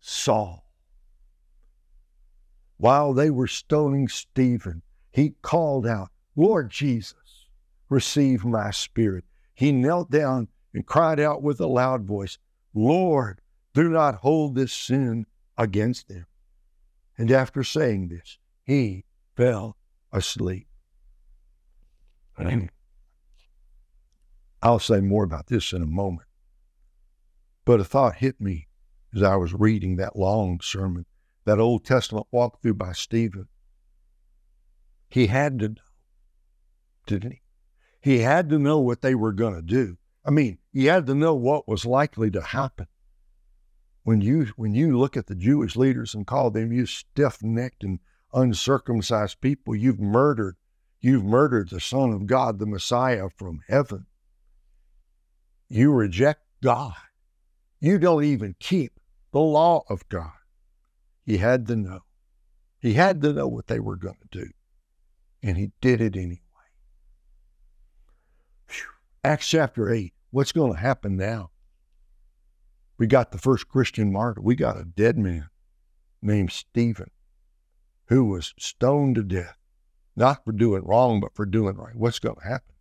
Saul. 0.00 0.70
While 2.76 3.14
they 3.14 3.30
were 3.30 3.46
stoning 3.46 4.08
Stephen, 4.08 4.82
he 5.10 5.36
called 5.40 5.86
out, 5.86 6.10
Lord 6.36 6.68
Jesus, 6.68 7.48
receive 7.88 8.44
my 8.44 8.70
spirit. 8.70 9.24
he 9.54 9.72
knelt 9.72 10.10
down 10.10 10.48
and 10.74 10.84
cried 10.84 11.18
out 11.18 11.42
with 11.42 11.58
a 11.58 11.66
loud 11.66 12.04
voice, 12.04 12.36
Lord, 12.74 13.40
do 13.72 13.88
not 13.88 14.16
hold 14.16 14.56
this 14.56 14.74
sin 14.74 15.24
against 15.56 16.08
them. 16.08 16.26
And 17.18 17.32
after 17.32 17.64
saying 17.64 18.08
this, 18.08 18.38
he 18.62 19.04
fell 19.36 19.76
asleep. 20.12 20.68
I'll 24.62 24.78
say 24.78 25.00
more 25.00 25.24
about 25.24 25.48
this 25.48 25.72
in 25.72 25.82
a 25.82 25.86
moment. 25.86 26.28
But 27.64 27.80
a 27.80 27.84
thought 27.84 28.16
hit 28.16 28.40
me 28.40 28.68
as 29.14 29.22
I 29.22 29.36
was 29.36 29.52
reading 29.52 29.96
that 29.96 30.16
long 30.16 30.60
sermon, 30.60 31.06
that 31.44 31.58
Old 31.58 31.84
Testament 31.84 32.26
walkthrough 32.32 32.78
by 32.78 32.92
Stephen. 32.92 33.48
He 35.08 35.26
had 35.26 35.58
to 35.58 35.68
know, 35.70 35.74
didn't 37.06 37.32
he? 37.32 37.42
He 38.00 38.18
had 38.20 38.48
to 38.50 38.58
know 38.58 38.78
what 38.78 39.02
they 39.02 39.14
were 39.14 39.32
going 39.32 39.54
to 39.54 39.62
do. 39.62 39.98
I 40.24 40.30
mean, 40.30 40.58
he 40.72 40.86
had 40.86 41.06
to 41.06 41.14
know 41.14 41.34
what 41.34 41.66
was 41.66 41.84
likely 41.84 42.30
to 42.30 42.40
happen. 42.40 42.86
When 44.08 44.22
you 44.22 44.46
when 44.56 44.72
you 44.72 44.96
look 44.96 45.18
at 45.18 45.26
the 45.26 45.34
Jewish 45.34 45.76
leaders 45.76 46.14
and 46.14 46.26
call 46.26 46.50
them 46.50 46.72
you 46.72 46.86
stiff-necked 46.86 47.84
and 47.84 47.98
uncircumcised 48.32 49.42
people, 49.42 49.76
you've 49.76 50.00
murdered, 50.00 50.56
you've 50.98 51.26
murdered 51.26 51.68
the 51.68 51.78
Son 51.78 52.14
of 52.14 52.26
God, 52.26 52.58
the 52.58 52.64
Messiah 52.64 53.28
from 53.36 53.60
heaven. 53.68 54.06
You 55.68 55.92
reject 55.92 56.40
God. 56.62 56.94
You 57.80 57.98
don't 57.98 58.24
even 58.24 58.56
keep 58.58 58.98
the 59.30 59.40
law 59.40 59.84
of 59.90 60.08
God. 60.08 60.40
He 61.26 61.36
had 61.36 61.66
to 61.66 61.76
know. 61.76 62.00
He 62.80 62.94
had 62.94 63.20
to 63.20 63.34
know 63.34 63.46
what 63.46 63.66
they 63.66 63.78
were 63.78 63.96
going 63.96 64.16
to 64.32 64.38
do. 64.44 64.50
And 65.42 65.58
he 65.58 65.72
did 65.82 66.00
it 66.00 66.16
anyway. 66.16 66.40
Whew. 68.70 68.86
Acts 69.22 69.50
chapter 69.50 69.92
8. 69.92 70.14
What's 70.30 70.52
going 70.52 70.72
to 70.72 70.80
happen 70.80 71.18
now? 71.18 71.50
We 72.98 73.06
got 73.06 73.30
the 73.30 73.38
first 73.38 73.68
Christian 73.68 74.12
martyr. 74.12 74.40
We 74.40 74.56
got 74.56 74.76
a 74.76 74.84
dead 74.84 75.16
man 75.16 75.48
named 76.20 76.50
Stephen 76.50 77.10
who 78.06 78.24
was 78.24 78.54
stoned 78.58 79.14
to 79.14 79.22
death, 79.22 79.56
not 80.16 80.44
for 80.44 80.52
doing 80.52 80.84
wrong, 80.84 81.20
but 81.20 81.34
for 81.34 81.46
doing 81.46 81.76
right. 81.76 81.94
What's 81.94 82.18
going 82.18 82.36
to 82.36 82.48
happen? 82.48 82.74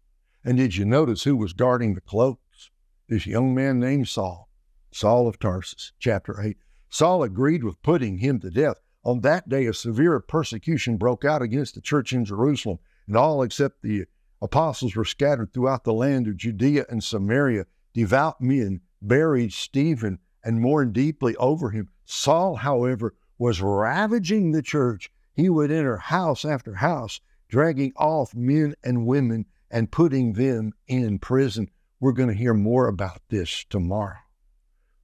And 0.44 0.58
did 0.58 0.76
you 0.76 0.86
notice 0.86 1.24
who 1.24 1.36
was 1.36 1.54
guarding 1.54 1.94
the 1.94 2.02
cloaks? 2.02 2.72
This 3.08 3.28
young 3.28 3.54
man 3.54 3.80
named 3.80 4.08
Saul. 4.08 4.50
Saul 4.92 5.28
of 5.28 5.38
Tarsus, 5.38 5.92
chapter 6.00 6.42
8. 6.42 6.58
Saul 6.90 7.22
agreed 7.22 7.64
with 7.64 7.82
putting 7.84 8.18
him 8.18 8.40
to 8.40 8.50
death. 8.50 8.78
On 9.04 9.22
that 9.22 9.48
day, 9.48 9.66
a 9.66 9.74
severe 9.74 10.20
persecution 10.20 10.98
broke 10.98 11.26
out 11.26 11.42
against 11.42 11.76
the 11.76 11.82
church 11.82 12.12
in 12.14 12.26
Jerusalem, 12.26 12.80
and 13.06 13.16
all 13.16 13.44
except 13.44 13.82
the 13.82 14.06
apostles 14.42 14.96
were 14.96 15.06
scattered 15.06 15.54
throughout 15.54 15.84
the 15.84 15.94
land 15.94 16.28
of 16.28 16.38
Judea 16.38 16.86
and 16.90 17.04
Samaria. 17.04 17.66
Devout 17.94 18.42
men 18.42 18.82
buried 19.02 19.54
Stephen 19.54 20.20
and 20.44 20.62
mourned 20.62 20.94
deeply 20.94 21.36
over 21.36 21.72
him. 21.72 21.90
Saul, 22.06 22.56
however, 22.56 23.14
was 23.38 23.62
ravaging 23.62 24.52
the 24.52 24.62
church. 24.62 25.12
He 25.34 25.50
would 25.50 25.72
enter 25.72 25.98
house 25.98 26.46
after 26.46 26.76
house, 26.76 27.20
dragging 27.48 27.94
off 27.96 28.34
men 28.34 28.76
and 28.84 29.06
women 29.06 29.46
and 29.70 29.92
putting 29.92 30.34
them 30.34 30.74
in 30.88 31.20
prison. 31.20 31.70
We're 32.00 32.14
going 32.14 32.30
to 32.30 32.36
hear 32.36 32.54
more 32.54 32.88
about 32.88 33.22
this 33.30 33.66
tomorrow. 33.70 34.18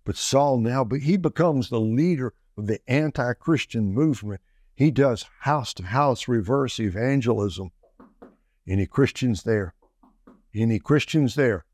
But 0.06 0.18
Saul 0.18 0.60
now, 0.60 0.86
he 0.86 1.18
becomes 1.18 1.70
the 1.70 1.80
leader 1.80 2.34
of 2.58 2.68
the 2.68 2.80
anti 2.88 3.34
Christian 3.34 3.94
movement. 3.94 4.42
He 4.76 4.92
does 4.92 5.26
house 5.42 5.74
to 5.76 5.84
house 5.84 6.28
reverse 6.28 6.80
evangelism. 6.80 7.72
Any 8.68 8.86
Christians 8.86 9.44
there? 9.44 9.76
Any 10.54 10.80
Christians 10.80 11.36
there? 11.36 11.66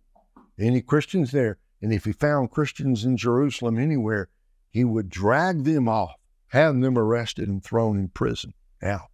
Any 0.58 0.82
Christians 0.82 1.32
there? 1.32 1.58
And 1.82 1.94
if 1.94 2.06
he 2.06 2.12
found 2.12 2.52
Christians 2.52 3.06
in 3.06 3.18
Jerusalem 3.18 3.78
anywhere, 3.78 4.30
he 4.70 4.84
would 4.84 5.10
drag 5.10 5.64
them 5.64 5.88
off, 5.88 6.16
have 6.48 6.80
them 6.80 6.98
arrested 6.98 7.48
and 7.48 7.64
thrown 7.64 7.98
in 7.98 8.10
prison. 8.10 8.54
Now, 8.82 9.08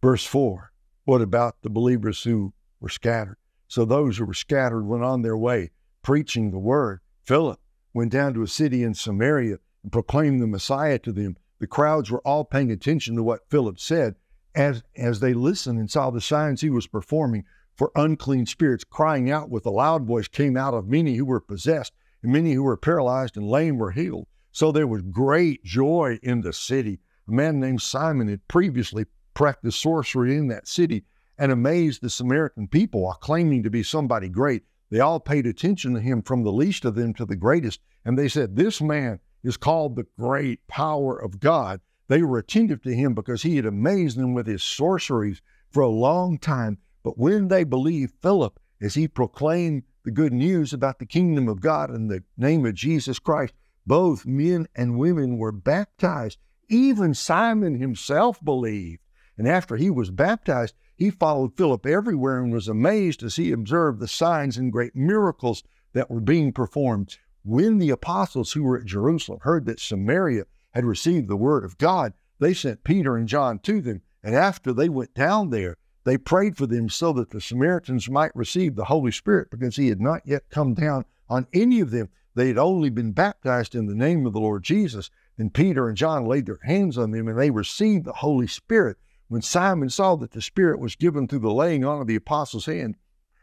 verse 0.00 0.24
4 0.24 0.70
what 1.04 1.22
about 1.22 1.62
the 1.62 1.70
believers 1.70 2.22
who 2.22 2.52
were 2.78 2.88
scattered? 2.88 3.36
So 3.66 3.84
those 3.84 4.18
who 4.18 4.24
were 4.24 4.34
scattered 4.34 4.86
went 4.86 5.02
on 5.02 5.22
their 5.22 5.36
way, 5.36 5.72
preaching 6.02 6.50
the 6.50 6.58
word. 6.58 7.00
Philip 7.24 7.58
went 7.92 8.12
down 8.12 8.34
to 8.34 8.42
a 8.42 8.46
city 8.46 8.84
in 8.84 8.94
Samaria 8.94 9.58
and 9.82 9.90
proclaimed 9.90 10.40
the 10.40 10.46
Messiah 10.46 10.98
to 11.00 11.12
them. 11.12 11.36
The 11.58 11.66
crowds 11.66 12.10
were 12.10 12.20
all 12.20 12.44
paying 12.44 12.70
attention 12.70 13.16
to 13.16 13.22
what 13.22 13.48
Philip 13.48 13.80
said 13.80 14.16
as, 14.54 14.82
as 14.96 15.20
they 15.20 15.34
listened 15.34 15.78
and 15.78 15.90
saw 15.90 16.10
the 16.10 16.20
signs 16.20 16.60
he 16.60 16.70
was 16.70 16.86
performing. 16.86 17.44
For 17.80 17.92
unclean 17.96 18.44
spirits 18.44 18.84
crying 18.84 19.30
out 19.30 19.48
with 19.48 19.64
a 19.64 19.70
loud 19.70 20.04
voice 20.04 20.28
came 20.28 20.54
out 20.54 20.74
of 20.74 20.86
many 20.86 21.16
who 21.16 21.24
were 21.24 21.40
possessed, 21.40 21.94
and 22.22 22.30
many 22.30 22.52
who 22.52 22.62
were 22.62 22.76
paralyzed 22.76 23.38
and 23.38 23.48
lame 23.48 23.78
were 23.78 23.92
healed. 23.92 24.26
So 24.52 24.70
there 24.70 24.86
was 24.86 25.00
great 25.00 25.64
joy 25.64 26.18
in 26.22 26.42
the 26.42 26.52
city. 26.52 27.00
A 27.26 27.32
man 27.32 27.58
named 27.58 27.80
Simon 27.80 28.28
had 28.28 28.46
previously 28.48 29.06
practiced 29.32 29.80
sorcery 29.80 30.36
in 30.36 30.48
that 30.48 30.68
city 30.68 31.06
and 31.38 31.50
amazed 31.50 32.02
the 32.02 32.10
Samaritan 32.10 32.68
people 32.68 33.00
while 33.00 33.14
claiming 33.14 33.62
to 33.62 33.70
be 33.70 33.82
somebody 33.82 34.28
great. 34.28 34.64
They 34.90 35.00
all 35.00 35.18
paid 35.18 35.46
attention 35.46 35.94
to 35.94 36.00
him 36.00 36.20
from 36.20 36.42
the 36.42 36.52
least 36.52 36.84
of 36.84 36.96
them 36.96 37.14
to 37.14 37.24
the 37.24 37.34
greatest. 37.34 37.80
And 38.04 38.18
they 38.18 38.28
said, 38.28 38.56
This 38.56 38.82
man 38.82 39.20
is 39.42 39.56
called 39.56 39.96
the 39.96 40.06
great 40.18 40.66
power 40.68 41.16
of 41.16 41.40
God. 41.40 41.80
They 42.08 42.22
were 42.24 42.36
attentive 42.36 42.82
to 42.82 42.94
him 42.94 43.14
because 43.14 43.42
he 43.42 43.56
had 43.56 43.64
amazed 43.64 44.18
them 44.18 44.34
with 44.34 44.46
his 44.46 44.62
sorceries 44.62 45.40
for 45.70 45.80
a 45.80 45.88
long 45.88 46.36
time. 46.36 46.76
But 47.02 47.18
when 47.18 47.48
they 47.48 47.64
believed 47.64 48.14
Philip 48.20 48.60
as 48.80 48.94
he 48.94 49.08
proclaimed 49.08 49.84
the 50.04 50.10
good 50.10 50.32
news 50.32 50.72
about 50.72 50.98
the 50.98 51.06
kingdom 51.06 51.48
of 51.48 51.60
God 51.60 51.90
in 51.90 52.08
the 52.08 52.24
name 52.36 52.64
of 52.66 52.74
Jesus 52.74 53.18
Christ, 53.18 53.54
both 53.86 54.26
men 54.26 54.68
and 54.74 54.98
women 54.98 55.38
were 55.38 55.52
baptized. 55.52 56.38
Even 56.68 57.14
Simon 57.14 57.80
himself 57.80 58.42
believed. 58.44 59.00
And 59.36 59.48
after 59.48 59.76
he 59.76 59.90
was 59.90 60.10
baptized, 60.10 60.74
he 60.94 61.10
followed 61.10 61.56
Philip 61.56 61.86
everywhere 61.86 62.42
and 62.42 62.52
was 62.52 62.68
amazed 62.68 63.22
as 63.22 63.36
he 63.36 63.52
observed 63.52 63.98
the 63.98 64.08
signs 64.08 64.58
and 64.58 64.70
great 64.70 64.94
miracles 64.94 65.62
that 65.94 66.10
were 66.10 66.20
being 66.20 66.52
performed. 66.52 67.16
When 67.42 67.78
the 67.78 67.90
apostles 67.90 68.52
who 68.52 68.62
were 68.62 68.78
at 68.78 68.84
Jerusalem 68.84 69.40
heard 69.42 69.64
that 69.64 69.80
Samaria 69.80 70.44
had 70.72 70.84
received 70.84 71.28
the 71.28 71.36
word 71.36 71.64
of 71.64 71.78
God, 71.78 72.12
they 72.38 72.52
sent 72.52 72.84
Peter 72.84 73.16
and 73.16 73.26
John 73.26 73.58
to 73.60 73.80
them. 73.80 74.02
And 74.22 74.34
after 74.34 74.72
they 74.74 74.90
went 74.90 75.14
down 75.14 75.48
there, 75.48 75.78
they 76.04 76.16
prayed 76.16 76.56
for 76.56 76.66
them 76.66 76.88
so 76.88 77.12
that 77.12 77.30
the 77.30 77.40
Samaritans 77.40 78.08
might 78.08 78.34
receive 78.34 78.74
the 78.74 78.86
Holy 78.86 79.12
Spirit 79.12 79.50
because 79.50 79.76
he 79.76 79.88
had 79.88 80.00
not 80.00 80.22
yet 80.26 80.48
come 80.50 80.74
down 80.74 81.04
on 81.28 81.46
any 81.52 81.80
of 81.80 81.90
them. 81.90 82.08
They 82.34 82.48
had 82.48 82.58
only 82.58 82.90
been 82.90 83.12
baptized 83.12 83.74
in 83.74 83.86
the 83.86 83.94
name 83.94 84.26
of 84.26 84.32
the 84.32 84.40
Lord 84.40 84.62
Jesus. 84.62 85.10
And 85.36 85.52
Peter 85.52 85.88
and 85.88 85.96
John 85.96 86.26
laid 86.26 86.46
their 86.46 86.60
hands 86.64 86.96
on 86.96 87.10
them 87.10 87.28
and 87.28 87.38
they 87.38 87.50
received 87.50 88.04
the 88.04 88.12
Holy 88.12 88.46
Spirit. 88.46 88.96
When 89.28 89.42
Simon 89.42 89.90
saw 89.90 90.16
that 90.16 90.32
the 90.32 90.42
Spirit 90.42 90.80
was 90.80 90.96
given 90.96 91.28
through 91.28 91.38
the 91.40 91.52
laying 91.52 91.84
on 91.84 92.00
of 92.00 92.06
the 92.06 92.16
apostles' 92.16 92.66
hand, 92.66 92.96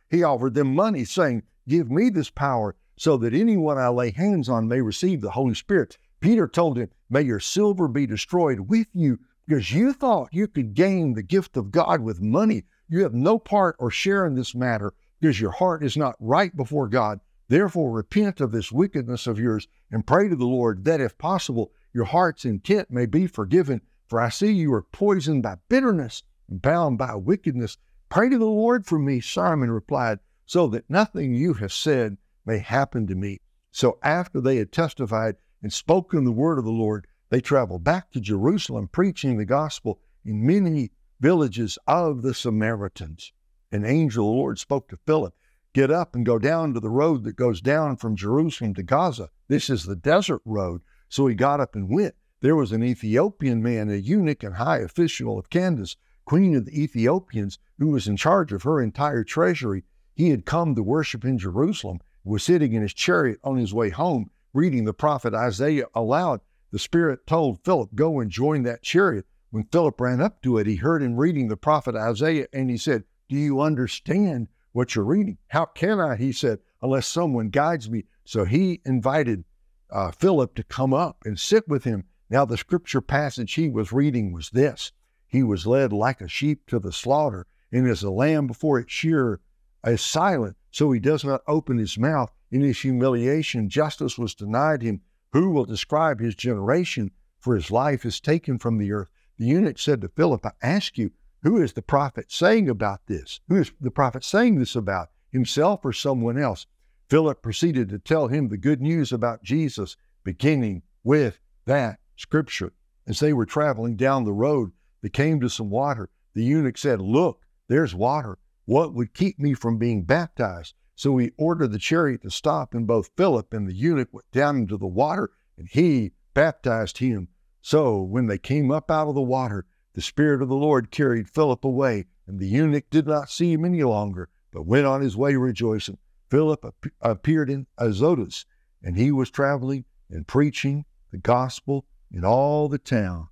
he 0.09 0.23
offered 0.23 0.53
them 0.53 0.75
money, 0.75 1.05
saying, 1.05 1.43
Give 1.67 1.91
me 1.91 2.09
this 2.09 2.29
power, 2.29 2.75
so 2.97 3.17
that 3.17 3.33
anyone 3.33 3.77
I 3.77 3.89
lay 3.89 4.11
hands 4.11 4.49
on 4.49 4.67
may 4.67 4.81
receive 4.81 5.21
the 5.21 5.31
Holy 5.31 5.53
Spirit. 5.53 5.97
Peter 6.19 6.47
told 6.47 6.77
him, 6.77 6.89
May 7.09 7.21
your 7.21 7.39
silver 7.39 7.87
be 7.87 8.05
destroyed 8.05 8.61
with 8.61 8.87
you, 8.93 9.19
because 9.47 9.71
you 9.71 9.93
thought 9.93 10.33
you 10.33 10.47
could 10.47 10.73
gain 10.73 11.13
the 11.13 11.23
gift 11.23 11.57
of 11.57 11.71
God 11.71 12.01
with 12.01 12.21
money. 12.21 12.65
You 12.89 13.03
have 13.03 13.13
no 13.13 13.39
part 13.39 13.75
or 13.79 13.89
share 13.89 14.25
in 14.25 14.35
this 14.35 14.53
matter, 14.53 14.93
because 15.19 15.39
your 15.39 15.51
heart 15.51 15.83
is 15.83 15.95
not 15.97 16.15
right 16.19 16.55
before 16.55 16.87
God. 16.87 17.19
Therefore, 17.47 17.91
repent 17.91 18.41
of 18.41 18.51
this 18.51 18.71
wickedness 18.71 19.25
of 19.25 19.39
yours 19.39 19.67
and 19.89 20.05
pray 20.05 20.27
to 20.27 20.35
the 20.35 20.45
Lord 20.45 20.83
that, 20.85 21.01
if 21.01 21.17
possible, 21.17 21.71
your 21.93 22.05
heart's 22.05 22.45
intent 22.45 22.91
may 22.91 23.05
be 23.05 23.25
forgiven 23.25 23.81
for 24.07 24.21
I 24.21 24.29
see 24.29 24.53
you 24.53 24.73
are 24.73 24.83
poisoned 24.83 25.43
by 25.43 25.57
bitterness 25.67 26.23
and 26.47 26.61
bound 26.61 26.97
by 26.97 27.15
wickedness. 27.15 27.77
Pray 28.09 28.29
to 28.29 28.37
the 28.37 28.45
Lord 28.45 28.85
for 28.85 28.97
me, 28.97 29.19
Simon 29.19 29.69
replied, 29.69 30.19
so 30.45 30.67
that 30.67 30.89
nothing 30.89 31.33
you 31.33 31.55
have 31.55 31.73
said 31.73 32.17
may 32.45 32.59
happen 32.59 33.05
to 33.07 33.15
me. 33.15 33.41
So 33.71 33.99
after 34.01 34.39
they 34.39 34.55
had 34.57 34.71
testified 34.71 35.35
and 35.61 35.73
spoken 35.73 36.23
the 36.23 36.31
word 36.31 36.57
of 36.57 36.63
the 36.63 36.71
Lord, 36.71 37.05
they 37.29 37.41
traveled 37.41 37.83
back 37.83 38.11
to 38.11 38.21
Jerusalem, 38.21 38.87
preaching 38.87 39.37
the 39.37 39.45
gospel 39.45 39.99
in 40.23 40.45
many 40.45 40.91
villages 41.19 41.77
of 41.87 42.21
the 42.21 42.33
Samaritans. 42.33 43.33
An 43.71 43.83
angel 43.83 44.29
of 44.29 44.33
the 44.33 44.37
Lord 44.37 44.59
spoke 44.59 44.87
to 44.89 44.97
Philip, 45.05 45.33
Get 45.73 45.91
up 45.91 46.15
and 46.15 46.25
go 46.25 46.39
down 46.39 46.73
to 46.73 46.79
the 46.79 46.89
road 46.89 47.23
that 47.23 47.35
goes 47.35 47.61
down 47.61 47.97
from 47.97 48.15
Jerusalem 48.15 48.73
to 48.73 48.83
Gaza. 48.83 49.29
This 49.47 49.69
is 49.69 49.83
the 49.83 49.95
desert 49.95 50.41
road. 50.43 50.81
So 51.09 51.27
he 51.27 51.35
got 51.35 51.59
up 51.59 51.75
and 51.75 51.87
went. 51.87 52.15
There 52.41 52.55
was 52.55 52.71
an 52.71 52.83
Ethiopian 52.83 53.61
man, 53.61 53.89
a 53.89 53.95
eunuch 53.95 54.43
and 54.43 54.55
high 54.55 54.79
official 54.79 55.37
of 55.37 55.49
Candace, 55.49 55.95
queen 56.25 56.55
of 56.55 56.65
the 56.65 56.81
Ethiopians, 56.81 57.59
who 57.77 57.89
was 57.89 58.07
in 58.07 58.17
charge 58.17 58.51
of 58.51 58.63
her 58.63 58.81
entire 58.81 59.23
treasury. 59.23 59.83
He 60.15 60.29
had 60.29 60.45
come 60.45 60.73
to 60.73 60.81
worship 60.81 61.23
in 61.23 61.37
Jerusalem, 61.37 61.99
was 62.23 62.43
sitting 62.43 62.73
in 62.73 62.81
his 62.81 62.93
chariot 62.93 63.39
on 63.43 63.57
his 63.57 63.73
way 63.73 63.89
home, 63.89 64.31
reading 64.53 64.85
the 64.85 64.93
prophet 64.93 65.33
Isaiah 65.33 65.85
aloud. 65.93 66.41
The 66.71 66.79
Spirit 66.79 67.25
told 67.25 67.63
Philip, 67.63 67.95
Go 67.95 68.19
and 68.19 68.29
join 68.29 68.63
that 68.63 68.83
chariot. 68.83 69.25
When 69.51 69.63
Philip 69.71 69.99
ran 69.99 70.21
up 70.21 70.41
to 70.41 70.57
it, 70.57 70.67
he 70.67 70.75
heard 70.75 71.01
him 71.01 71.15
reading 71.15 71.47
the 71.47 71.57
prophet 71.57 71.95
Isaiah, 71.95 72.47
and 72.51 72.69
he 72.69 72.77
said, 72.77 73.05
Do 73.29 73.37
you 73.37 73.61
understand 73.61 74.49
what 74.77 74.93
you're 74.93 75.05
reading. 75.05 75.39
How 75.47 75.65
can 75.65 75.99
I? 75.99 76.15
He 76.15 76.31
said, 76.31 76.59
unless 76.83 77.07
someone 77.07 77.49
guides 77.49 77.89
me. 77.89 78.03
So 78.25 78.45
he 78.45 78.79
invited 78.85 79.43
uh, 79.89 80.11
Philip 80.11 80.53
to 80.53 80.63
come 80.63 80.93
up 80.93 81.23
and 81.25 81.39
sit 81.39 81.67
with 81.67 81.83
him. 81.83 82.03
Now, 82.29 82.45
the 82.45 82.57
scripture 82.57 83.01
passage 83.01 83.55
he 83.55 83.69
was 83.69 83.91
reading 83.91 84.31
was 84.31 84.51
this 84.51 84.91
He 85.27 85.41
was 85.41 85.65
led 85.65 85.91
like 85.91 86.21
a 86.21 86.27
sheep 86.27 86.67
to 86.67 86.77
the 86.77 86.91
slaughter, 86.91 87.47
and 87.71 87.87
as 87.87 88.03
a 88.03 88.11
lamb 88.11 88.45
before 88.45 88.77
its 88.77 88.91
shearer 88.91 89.41
is 89.83 90.01
silent, 90.01 90.57
so 90.69 90.91
he 90.91 90.99
does 90.99 91.23
not 91.23 91.41
open 91.47 91.79
his 91.79 91.97
mouth. 91.97 92.31
In 92.51 92.61
his 92.61 92.81
humiliation, 92.81 93.69
justice 93.69 94.17
was 94.17 94.35
denied 94.35 94.83
him. 94.83 95.01
Who 95.33 95.51
will 95.51 95.65
describe 95.65 96.19
his 96.19 96.35
generation? 96.35 97.11
For 97.39 97.55
his 97.55 97.71
life 97.71 98.05
is 98.05 98.19
taken 98.19 98.57
from 98.59 98.77
the 98.77 98.91
earth. 98.91 99.11
The 99.37 99.45
eunuch 99.45 99.77
said 99.77 100.01
to 100.01 100.09
Philip, 100.09 100.45
I 100.45 100.51
ask 100.61 100.97
you, 100.97 101.11
who 101.43 101.61
is 101.61 101.73
the 101.73 101.81
prophet 101.81 102.31
saying 102.31 102.67
about 102.67 103.05
this? 103.05 103.39
Who 103.47 103.57
is 103.57 103.71
the 103.79 103.91
prophet 103.91 104.23
saying 104.23 104.57
this 104.57 104.75
about? 104.75 105.09
Himself 105.31 105.85
or 105.85 105.93
someone 105.93 106.37
else? 106.37 106.65
Philip 107.09 107.41
proceeded 107.41 107.89
to 107.89 107.99
tell 107.99 108.27
him 108.27 108.47
the 108.47 108.57
good 108.57 108.81
news 108.81 109.11
about 109.11 109.43
Jesus, 109.43 109.95
beginning 110.23 110.81
with 111.03 111.39
that 111.65 111.99
scripture. 112.15 112.73
As 113.05 113.19
they 113.19 113.31
were 113.31 113.45
traveling 113.45 113.95
down 113.95 114.23
the 114.23 114.33
road, 114.33 114.71
they 115.01 115.09
came 115.09 115.39
to 115.39 115.49
some 115.49 115.69
water. 115.69 116.09
The 116.33 116.43
eunuch 116.43 116.77
said, 116.77 116.99
Look, 116.99 117.41
there's 117.67 117.95
water. 117.95 118.37
What 118.65 118.93
would 118.93 119.13
keep 119.13 119.39
me 119.39 119.53
from 119.53 119.77
being 119.77 120.03
baptized? 120.03 120.73
So 120.97 121.15
he 121.17 121.31
ordered 121.37 121.71
the 121.71 121.77
chariot 121.77 122.23
to 122.23 122.31
stop, 122.31 122.73
and 122.73 122.87
both 122.87 123.11
Philip 123.15 123.53
and 123.53 123.67
the 123.67 123.73
eunuch 123.73 124.11
went 124.11 124.31
down 124.31 124.57
into 124.57 124.77
the 124.77 124.87
water, 124.87 125.29
and 125.55 125.67
he 125.69 126.13
baptized 126.33 126.97
him. 126.97 127.27
So 127.61 128.01
when 128.01 128.25
they 128.25 128.39
came 128.39 128.71
up 128.71 128.89
out 128.89 129.07
of 129.07 129.13
the 129.13 129.21
water, 129.21 129.67
the 129.93 130.01
Spirit 130.01 130.41
of 130.41 130.49
the 130.49 130.55
Lord 130.55 130.89
carried 130.89 131.29
Philip 131.29 131.63
away, 131.63 132.05
and 132.25 132.39
the 132.39 132.47
eunuch 132.47 132.89
did 132.89 133.05
not 133.05 133.29
see 133.29 133.53
him 133.53 133.63
any 133.63 133.83
longer, 133.83 134.29
but 134.51 134.65
went 134.65 134.87
on 134.87 135.01
his 135.01 135.15
way 135.15 135.35
rejoicing. 135.35 135.99
Philip 136.31 136.65
ap- 136.65 136.91
appeared 136.99 137.51
in 137.51 137.67
Azotus, 137.77 138.45
and 138.81 138.97
he 138.97 139.11
was 139.11 139.29
traveling 139.29 139.85
and 140.09 140.25
preaching 140.25 140.85
the 141.11 141.19
gospel 141.19 141.85
in 142.11 142.25
all 142.25 142.67
the 142.67 142.79
towns 142.79 143.29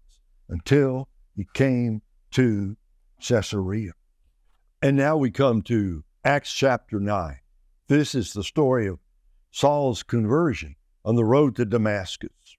until 0.48 1.10
he 1.36 1.48
came 1.56 2.04
to 2.30 2.78
Caesarea. 3.20 3.94
And 4.84 4.96
now 4.96 5.18
we 5.18 5.32
come 5.32 5.64
to 5.64 6.04
Acts 6.24 6.54
chapter 6.54 7.00
9. 7.00 7.40
This 7.88 8.16
is 8.16 8.34
the 8.34 8.44
story 8.44 8.88
of 8.88 8.98
Saul's 9.52 10.02
conversion 10.02 10.76
on 11.04 11.16
the 11.16 11.24
road 11.24 11.56
to 11.58 11.66
Damascus. 11.66 12.58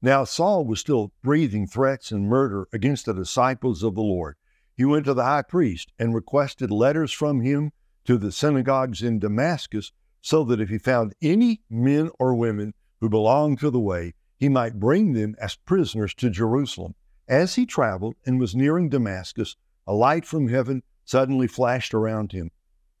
Now, 0.00 0.24
Saul 0.24 0.64
was 0.64 0.80
still 0.80 1.12
breathing 1.22 1.66
threats 1.66 2.10
and 2.10 2.26
murder 2.26 2.66
against 2.72 3.04
the 3.04 3.12
disciples 3.12 3.82
of 3.82 3.94
the 3.94 4.00
Lord. 4.00 4.36
He 4.74 4.86
went 4.86 5.04
to 5.04 5.12
the 5.12 5.24
high 5.24 5.42
priest 5.42 5.92
and 5.98 6.14
requested 6.14 6.70
letters 6.70 7.12
from 7.12 7.42
him 7.42 7.72
to 8.06 8.16
the 8.16 8.32
synagogues 8.32 9.02
in 9.02 9.18
Damascus 9.18 9.92
so 10.22 10.42
that 10.44 10.60
if 10.60 10.70
he 10.70 10.78
found 10.78 11.14
any 11.20 11.60
men 11.68 12.08
or 12.18 12.34
women 12.34 12.72
who 13.00 13.10
belonged 13.10 13.58
to 13.58 13.70
the 13.70 13.78
way, 13.78 14.14
he 14.38 14.48
might 14.48 14.80
bring 14.80 15.12
them 15.12 15.34
as 15.38 15.56
prisoners 15.56 16.14
to 16.14 16.30
Jerusalem. 16.30 16.94
As 17.28 17.56
he 17.56 17.66
traveled 17.66 18.14
and 18.24 18.40
was 18.40 18.56
nearing 18.56 18.88
Damascus, 18.88 19.56
a 19.86 19.92
light 19.92 20.24
from 20.24 20.48
heaven 20.48 20.82
suddenly 21.04 21.46
flashed 21.46 21.92
around 21.92 22.32
him. 22.32 22.50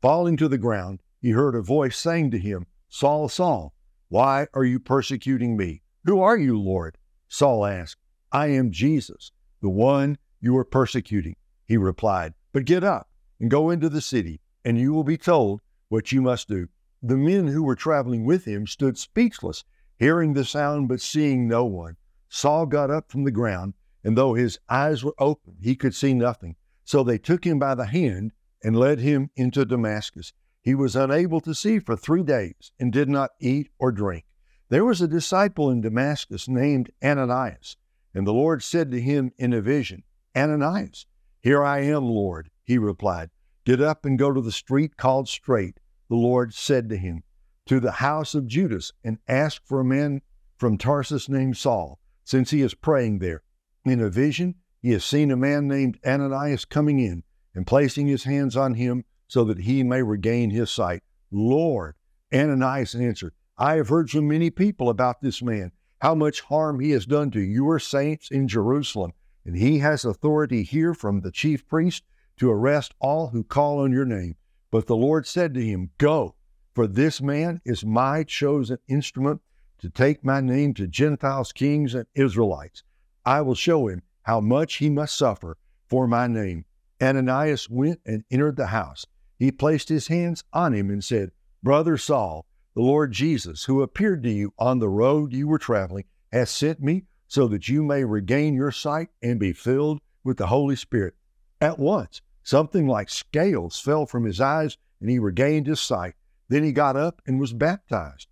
Falling 0.02 0.36
to 0.36 0.48
the 0.48 0.58
ground, 0.58 1.00
he 1.20 1.30
heard 1.30 1.54
a 1.54 1.62
voice 1.62 1.96
saying 1.96 2.30
to 2.32 2.38
him, 2.38 2.66
Saul, 2.88 3.28
Saul, 3.28 3.74
why 4.08 4.46
are 4.54 4.64
you 4.64 4.78
persecuting 4.78 5.56
me? 5.56 5.82
Who 6.04 6.20
are 6.20 6.36
you, 6.36 6.58
Lord? 6.58 6.98
Saul 7.28 7.66
asked. 7.66 8.00
I 8.30 8.48
am 8.48 8.70
Jesus, 8.70 9.32
the 9.60 9.68
one 9.68 10.18
you 10.40 10.56
are 10.56 10.64
persecuting. 10.64 11.36
He 11.64 11.76
replied, 11.76 12.34
But 12.52 12.64
get 12.64 12.84
up 12.84 13.08
and 13.40 13.50
go 13.50 13.70
into 13.70 13.88
the 13.88 14.00
city, 14.00 14.40
and 14.64 14.78
you 14.78 14.92
will 14.92 15.04
be 15.04 15.16
told 15.16 15.60
what 15.88 16.12
you 16.12 16.22
must 16.22 16.48
do. 16.48 16.68
The 17.02 17.16
men 17.16 17.48
who 17.48 17.62
were 17.62 17.74
traveling 17.74 18.24
with 18.24 18.44
him 18.44 18.66
stood 18.66 18.98
speechless, 18.98 19.64
hearing 19.98 20.34
the 20.34 20.44
sound 20.44 20.88
but 20.88 21.00
seeing 21.00 21.48
no 21.48 21.64
one. 21.64 21.96
Saul 22.28 22.66
got 22.66 22.90
up 22.90 23.10
from 23.10 23.24
the 23.24 23.30
ground, 23.30 23.74
and 24.04 24.16
though 24.16 24.34
his 24.34 24.58
eyes 24.68 25.02
were 25.02 25.14
open, 25.18 25.56
he 25.60 25.74
could 25.74 25.94
see 25.94 26.14
nothing. 26.14 26.56
So 26.84 27.02
they 27.02 27.18
took 27.18 27.44
him 27.44 27.58
by 27.58 27.74
the 27.74 27.86
hand 27.86 28.32
and 28.62 28.76
led 28.76 29.00
him 29.00 29.30
into 29.34 29.64
Damascus. 29.64 30.32
He 30.66 30.74
was 30.74 30.96
unable 30.96 31.40
to 31.42 31.54
see 31.54 31.78
for 31.78 31.94
three 31.94 32.24
days 32.24 32.72
and 32.80 32.92
did 32.92 33.08
not 33.08 33.30
eat 33.38 33.70
or 33.78 33.92
drink. 33.92 34.24
There 34.68 34.84
was 34.84 35.00
a 35.00 35.06
disciple 35.06 35.70
in 35.70 35.80
Damascus 35.80 36.48
named 36.48 36.90
Ananias, 37.00 37.76
and 38.12 38.26
the 38.26 38.32
Lord 38.32 38.64
said 38.64 38.90
to 38.90 39.00
him 39.00 39.30
in 39.38 39.52
a 39.52 39.60
vision, 39.60 40.02
Ananias, 40.36 41.06
here 41.40 41.62
I 41.62 41.82
am, 41.82 42.06
Lord. 42.06 42.50
He 42.64 42.78
replied, 42.78 43.30
Get 43.64 43.80
up 43.80 44.04
and 44.04 44.18
go 44.18 44.32
to 44.32 44.40
the 44.40 44.50
street 44.50 44.96
called 44.96 45.28
Straight. 45.28 45.78
The 46.08 46.16
Lord 46.16 46.52
said 46.52 46.88
to 46.88 46.96
him, 46.96 47.22
To 47.66 47.78
the 47.78 47.92
house 47.92 48.34
of 48.34 48.48
Judas, 48.48 48.92
and 49.04 49.18
ask 49.28 49.64
for 49.64 49.78
a 49.78 49.84
man 49.84 50.20
from 50.56 50.78
Tarsus 50.78 51.28
named 51.28 51.56
Saul, 51.56 52.00
since 52.24 52.50
he 52.50 52.62
is 52.62 52.74
praying 52.74 53.20
there. 53.20 53.44
In 53.84 54.00
a 54.00 54.10
vision, 54.10 54.56
he 54.82 54.90
has 54.90 55.04
seen 55.04 55.30
a 55.30 55.36
man 55.36 55.68
named 55.68 56.00
Ananias 56.04 56.64
coming 56.64 56.98
in 56.98 57.22
and 57.54 57.68
placing 57.68 58.08
his 58.08 58.24
hands 58.24 58.56
on 58.56 58.74
him 58.74 59.04
so 59.28 59.44
that 59.44 59.58
he 59.58 59.82
may 59.82 60.02
regain 60.02 60.50
his 60.50 60.70
sight. 60.70 61.02
Lord, 61.30 61.94
Ananias 62.32 62.94
answered, 62.94 63.34
I 63.58 63.74
have 63.76 63.88
heard 63.88 64.10
from 64.10 64.28
many 64.28 64.50
people 64.50 64.88
about 64.88 65.20
this 65.20 65.42
man, 65.42 65.72
how 66.00 66.14
much 66.14 66.42
harm 66.42 66.80
he 66.80 66.90
has 66.90 67.06
done 67.06 67.30
to 67.30 67.40
your 67.40 67.78
saints 67.78 68.30
in 68.30 68.48
Jerusalem, 68.48 69.12
and 69.44 69.56
he 69.56 69.78
has 69.78 70.04
authority 70.04 70.62
here 70.62 70.92
from 70.92 71.20
the 71.20 71.32
chief 71.32 71.66
priest 71.66 72.04
to 72.38 72.50
arrest 72.50 72.94
all 73.00 73.28
who 73.28 73.42
call 73.42 73.80
on 73.80 73.92
your 73.92 74.04
name. 74.04 74.36
But 74.70 74.86
the 74.86 74.96
Lord 74.96 75.26
said 75.26 75.54
to 75.54 75.64
him, 75.64 75.90
Go, 75.98 76.34
for 76.74 76.86
this 76.86 77.22
man 77.22 77.62
is 77.64 77.84
my 77.84 78.24
chosen 78.24 78.78
instrument 78.88 79.40
to 79.78 79.88
take 79.88 80.24
my 80.24 80.40
name 80.40 80.74
to 80.74 80.86
Gentiles, 80.86 81.52
kings, 81.52 81.94
and 81.94 82.06
Israelites. 82.14 82.82
I 83.24 83.40
will 83.40 83.54
show 83.54 83.88
him 83.88 84.02
how 84.22 84.40
much 84.40 84.76
he 84.76 84.90
must 84.90 85.16
suffer 85.16 85.56
for 85.88 86.06
my 86.06 86.26
name. 86.26 86.64
Ananias 87.00 87.70
went 87.70 88.00
and 88.04 88.24
entered 88.30 88.56
the 88.56 88.66
house. 88.66 89.06
He 89.38 89.52
placed 89.52 89.88
his 89.88 90.08
hands 90.08 90.44
on 90.52 90.72
him 90.72 90.90
and 90.90 91.04
said, 91.04 91.32
Brother 91.62 91.96
Saul, 91.96 92.46
the 92.74 92.82
Lord 92.82 93.12
Jesus, 93.12 93.64
who 93.64 93.82
appeared 93.82 94.22
to 94.22 94.30
you 94.30 94.52
on 94.58 94.78
the 94.78 94.88
road 94.88 95.32
you 95.32 95.48
were 95.48 95.58
traveling, 95.58 96.04
has 96.32 96.50
sent 96.50 96.80
me 96.80 97.04
so 97.28 97.48
that 97.48 97.68
you 97.68 97.82
may 97.82 98.04
regain 98.04 98.54
your 98.54 98.70
sight 98.70 99.08
and 99.22 99.40
be 99.40 99.52
filled 99.52 100.00
with 100.22 100.36
the 100.36 100.46
Holy 100.46 100.76
Spirit. 100.76 101.14
At 101.60 101.78
once, 101.78 102.20
something 102.42 102.86
like 102.86 103.08
scales 103.08 103.80
fell 103.80 104.06
from 104.06 104.24
his 104.24 104.40
eyes, 104.40 104.76
and 105.00 105.10
he 105.10 105.18
regained 105.18 105.66
his 105.66 105.80
sight. 105.80 106.14
Then 106.48 106.62
he 106.62 106.72
got 106.72 106.96
up 106.96 107.20
and 107.26 107.40
was 107.40 107.52
baptized. 107.52 108.28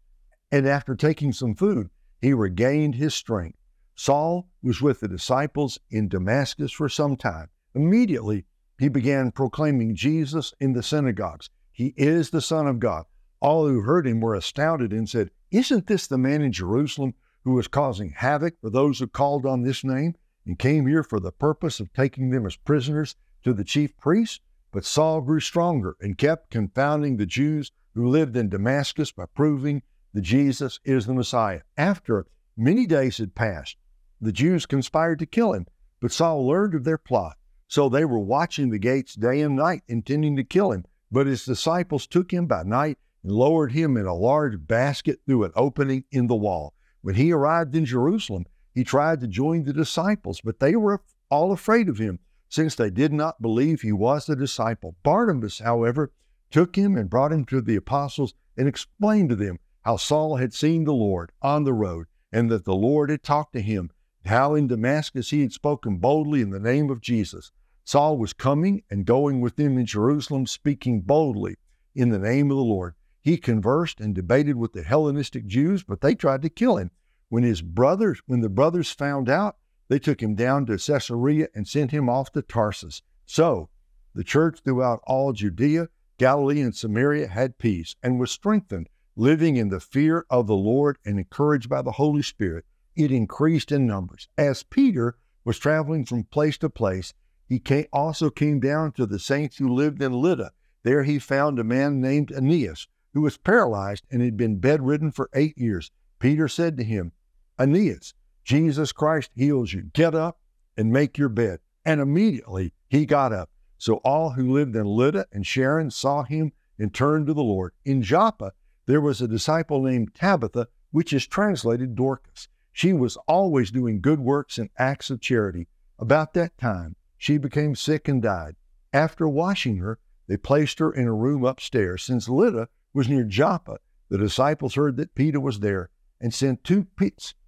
And 0.52 0.68
after 0.68 0.94
taking 0.94 1.32
some 1.32 1.54
food, 1.54 1.90
he 2.20 2.32
regained 2.32 2.94
his 2.94 3.14
strength. 3.14 3.58
Saul 3.96 4.48
was 4.62 4.80
with 4.80 5.00
the 5.00 5.08
disciples 5.08 5.78
in 5.90 6.08
Damascus 6.08 6.72
for 6.72 6.88
some 6.88 7.16
time. 7.16 7.48
Immediately, 7.74 8.44
he 8.78 8.88
began 8.88 9.30
proclaiming 9.30 9.94
Jesus 9.94 10.52
in 10.60 10.72
the 10.72 10.82
synagogues. 10.82 11.48
He 11.70 11.94
is 11.96 12.30
the 12.30 12.40
Son 12.40 12.66
of 12.66 12.80
God. 12.80 13.04
All 13.40 13.68
who 13.68 13.82
heard 13.82 14.06
him 14.06 14.20
were 14.20 14.34
astounded 14.34 14.92
and 14.92 15.08
said, 15.08 15.30
Isn't 15.50 15.86
this 15.86 16.06
the 16.06 16.18
man 16.18 16.42
in 16.42 16.52
Jerusalem 16.52 17.14
who 17.44 17.52
was 17.52 17.68
causing 17.68 18.10
havoc 18.10 18.60
for 18.60 18.70
those 18.70 18.98
who 18.98 19.06
called 19.06 19.44
on 19.44 19.62
this 19.62 19.84
name 19.84 20.14
and 20.46 20.58
came 20.58 20.86
here 20.86 21.02
for 21.02 21.20
the 21.20 21.32
purpose 21.32 21.80
of 21.80 21.92
taking 21.92 22.30
them 22.30 22.46
as 22.46 22.56
prisoners 22.56 23.16
to 23.42 23.52
the 23.52 23.64
chief 23.64 23.96
priests? 23.98 24.40
But 24.72 24.84
Saul 24.84 25.20
grew 25.20 25.40
stronger 25.40 25.96
and 26.00 26.18
kept 26.18 26.50
confounding 26.50 27.16
the 27.16 27.26
Jews 27.26 27.70
who 27.94 28.08
lived 28.08 28.36
in 28.36 28.48
Damascus 28.48 29.12
by 29.12 29.26
proving 29.26 29.82
that 30.12 30.22
Jesus 30.22 30.80
is 30.84 31.06
the 31.06 31.14
Messiah. 31.14 31.60
After 31.76 32.26
many 32.56 32.86
days 32.86 33.18
had 33.18 33.34
passed, 33.34 33.76
the 34.20 34.32
Jews 34.32 34.66
conspired 34.66 35.18
to 35.20 35.26
kill 35.26 35.52
him, 35.52 35.66
but 36.00 36.12
Saul 36.12 36.46
learned 36.46 36.74
of 36.74 36.84
their 36.84 36.98
plot. 36.98 37.36
So 37.68 37.88
they 37.88 38.04
were 38.04 38.18
watching 38.18 38.70
the 38.70 38.78
gates 38.78 39.14
day 39.14 39.40
and 39.40 39.56
night, 39.56 39.82
intending 39.88 40.36
to 40.36 40.44
kill 40.44 40.72
him. 40.72 40.84
But 41.10 41.26
his 41.26 41.44
disciples 41.44 42.06
took 42.06 42.32
him 42.32 42.46
by 42.46 42.62
night 42.62 42.98
and 43.22 43.32
lowered 43.32 43.72
him 43.72 43.96
in 43.96 44.06
a 44.06 44.14
large 44.14 44.66
basket 44.66 45.20
through 45.26 45.44
an 45.44 45.52
opening 45.56 46.04
in 46.10 46.26
the 46.26 46.36
wall. 46.36 46.74
When 47.02 47.14
he 47.14 47.32
arrived 47.32 47.74
in 47.74 47.84
Jerusalem, 47.84 48.46
he 48.74 48.84
tried 48.84 49.20
to 49.20 49.28
join 49.28 49.64
the 49.64 49.72
disciples, 49.72 50.40
but 50.40 50.58
they 50.58 50.74
were 50.74 51.02
all 51.30 51.52
afraid 51.52 51.88
of 51.88 51.98
him, 51.98 52.18
since 52.48 52.74
they 52.74 52.90
did 52.90 53.12
not 53.12 53.42
believe 53.42 53.80
he 53.80 53.92
was 53.92 54.26
the 54.26 54.36
disciple. 54.36 54.96
Barnabas, 55.02 55.58
however, 55.58 56.12
took 56.50 56.76
him 56.76 56.96
and 56.96 57.10
brought 57.10 57.32
him 57.32 57.44
to 57.46 57.60
the 57.60 57.76
apostles 57.76 58.34
and 58.56 58.68
explained 58.68 59.28
to 59.30 59.36
them 59.36 59.58
how 59.82 59.96
Saul 59.96 60.36
had 60.36 60.54
seen 60.54 60.84
the 60.84 60.94
Lord 60.94 61.32
on 61.42 61.64
the 61.64 61.72
road 61.72 62.06
and 62.32 62.50
that 62.50 62.64
the 62.64 62.74
Lord 62.74 63.10
had 63.10 63.22
talked 63.22 63.52
to 63.52 63.60
him, 63.60 63.90
how 64.26 64.54
in 64.54 64.66
Damascus 64.66 65.30
he 65.30 65.42
had 65.42 65.52
spoken 65.52 65.98
boldly 65.98 66.40
in 66.40 66.50
the 66.50 66.60
name 66.60 66.90
of 66.90 67.00
Jesus. 67.00 67.52
Saul 67.84 68.16
was 68.16 68.32
coming 68.32 68.82
and 68.90 69.04
going 69.04 69.40
with 69.40 69.56
them 69.56 69.76
in 69.76 69.86
Jerusalem, 69.86 70.46
speaking 70.46 71.02
boldly 71.02 71.56
in 71.94 72.08
the 72.08 72.18
name 72.18 72.50
of 72.50 72.56
the 72.56 72.62
Lord. 72.62 72.94
He 73.20 73.36
conversed 73.36 74.00
and 74.00 74.14
debated 74.14 74.56
with 74.56 74.72
the 74.72 74.82
Hellenistic 74.82 75.46
Jews, 75.46 75.82
but 75.82 76.00
they 76.00 76.14
tried 76.14 76.42
to 76.42 76.48
kill 76.48 76.76
him. 76.76 76.90
When 77.28 77.42
his 77.42 77.62
brothers, 77.62 78.20
when 78.26 78.40
the 78.40 78.48
brothers 78.48 78.90
found 78.90 79.28
out, 79.28 79.56
they 79.88 79.98
took 79.98 80.22
him 80.22 80.34
down 80.34 80.66
to 80.66 80.78
Caesarea 80.78 81.48
and 81.54 81.68
sent 81.68 81.90
him 81.90 82.08
off 82.08 82.32
to 82.32 82.42
Tarsus. 82.42 83.02
So 83.26 83.68
the 84.14 84.24
church 84.24 84.60
throughout 84.64 85.00
all 85.04 85.32
Judea, 85.32 85.88
Galilee 86.18 86.60
and 86.60 86.74
Samaria 86.74 87.28
had 87.28 87.58
peace 87.58 87.96
and 88.02 88.20
was 88.20 88.30
strengthened, 88.30 88.88
living 89.16 89.56
in 89.56 89.68
the 89.68 89.80
fear 89.80 90.24
of 90.30 90.46
the 90.46 90.56
Lord 90.56 90.98
and 91.04 91.18
encouraged 91.18 91.68
by 91.68 91.82
the 91.82 91.92
Holy 91.92 92.22
Spirit. 92.22 92.64
It 92.96 93.10
increased 93.10 93.72
in 93.72 93.86
numbers. 93.86 94.28
As 94.38 94.62
Peter 94.62 95.16
was 95.44 95.58
traveling 95.58 96.04
from 96.04 96.24
place 96.24 96.56
to 96.58 96.70
place, 96.70 97.12
he 97.46 97.58
came, 97.58 97.86
also 97.92 98.30
came 98.30 98.60
down 98.60 98.92
to 98.92 99.06
the 99.06 99.18
saints 99.18 99.56
who 99.56 99.68
lived 99.68 100.02
in 100.02 100.12
Lydda. 100.12 100.52
There 100.82 101.02
he 101.02 101.18
found 101.18 101.58
a 101.58 101.64
man 101.64 102.00
named 102.00 102.30
Aeneas, 102.30 102.88
who 103.12 103.22
was 103.22 103.36
paralyzed 103.36 104.04
and 104.10 104.22
had 104.22 104.36
been 104.36 104.58
bedridden 104.58 105.12
for 105.12 105.28
eight 105.34 105.56
years. 105.58 105.90
Peter 106.18 106.48
said 106.48 106.76
to 106.76 106.84
him, 106.84 107.12
Aeneas, 107.58 108.14
Jesus 108.44 108.92
Christ 108.92 109.30
heals 109.34 109.72
you. 109.72 109.90
Get 109.92 110.14
up 110.14 110.40
and 110.76 110.92
make 110.92 111.18
your 111.18 111.28
bed. 111.28 111.60
And 111.84 112.00
immediately 112.00 112.72
he 112.88 113.06
got 113.06 113.32
up. 113.32 113.50
So 113.78 113.96
all 113.96 114.30
who 114.30 114.52
lived 114.52 114.76
in 114.76 114.86
Lydda 114.86 115.26
and 115.32 115.46
Sharon 115.46 115.90
saw 115.90 116.22
him 116.22 116.52
and 116.78 116.92
turned 116.92 117.26
to 117.26 117.34
the 117.34 117.42
Lord. 117.42 117.72
In 117.84 118.02
Joppa, 118.02 118.52
there 118.86 119.00
was 119.00 119.20
a 119.20 119.28
disciple 119.28 119.82
named 119.82 120.14
Tabitha, 120.14 120.68
which 120.90 121.12
is 121.12 121.26
translated 121.26 121.94
Dorcas. 121.94 122.48
She 122.76 122.92
was 122.92 123.16
always 123.28 123.70
doing 123.70 124.00
good 124.00 124.18
works 124.18 124.58
and 124.58 124.68
acts 124.76 125.08
of 125.08 125.20
charity. 125.20 125.68
About 125.96 126.34
that 126.34 126.58
time, 126.58 126.96
she 127.16 127.38
became 127.38 127.76
sick 127.76 128.08
and 128.08 128.20
died. 128.20 128.56
After 128.92 129.28
washing 129.28 129.76
her, 129.76 130.00
they 130.26 130.36
placed 130.36 130.80
her 130.80 130.92
in 130.92 131.06
a 131.06 131.14
room 131.14 131.44
upstairs. 131.44 132.02
Since 132.02 132.28
Lydda 132.28 132.68
was 132.92 133.08
near 133.08 133.22
Joppa, 133.22 133.78
the 134.08 134.18
disciples 134.18 134.74
heard 134.74 134.96
that 134.96 135.14
Peter 135.14 135.38
was 135.38 135.60
there 135.60 135.90
and 136.20 136.34
sent 136.34 136.64
two, 136.64 136.88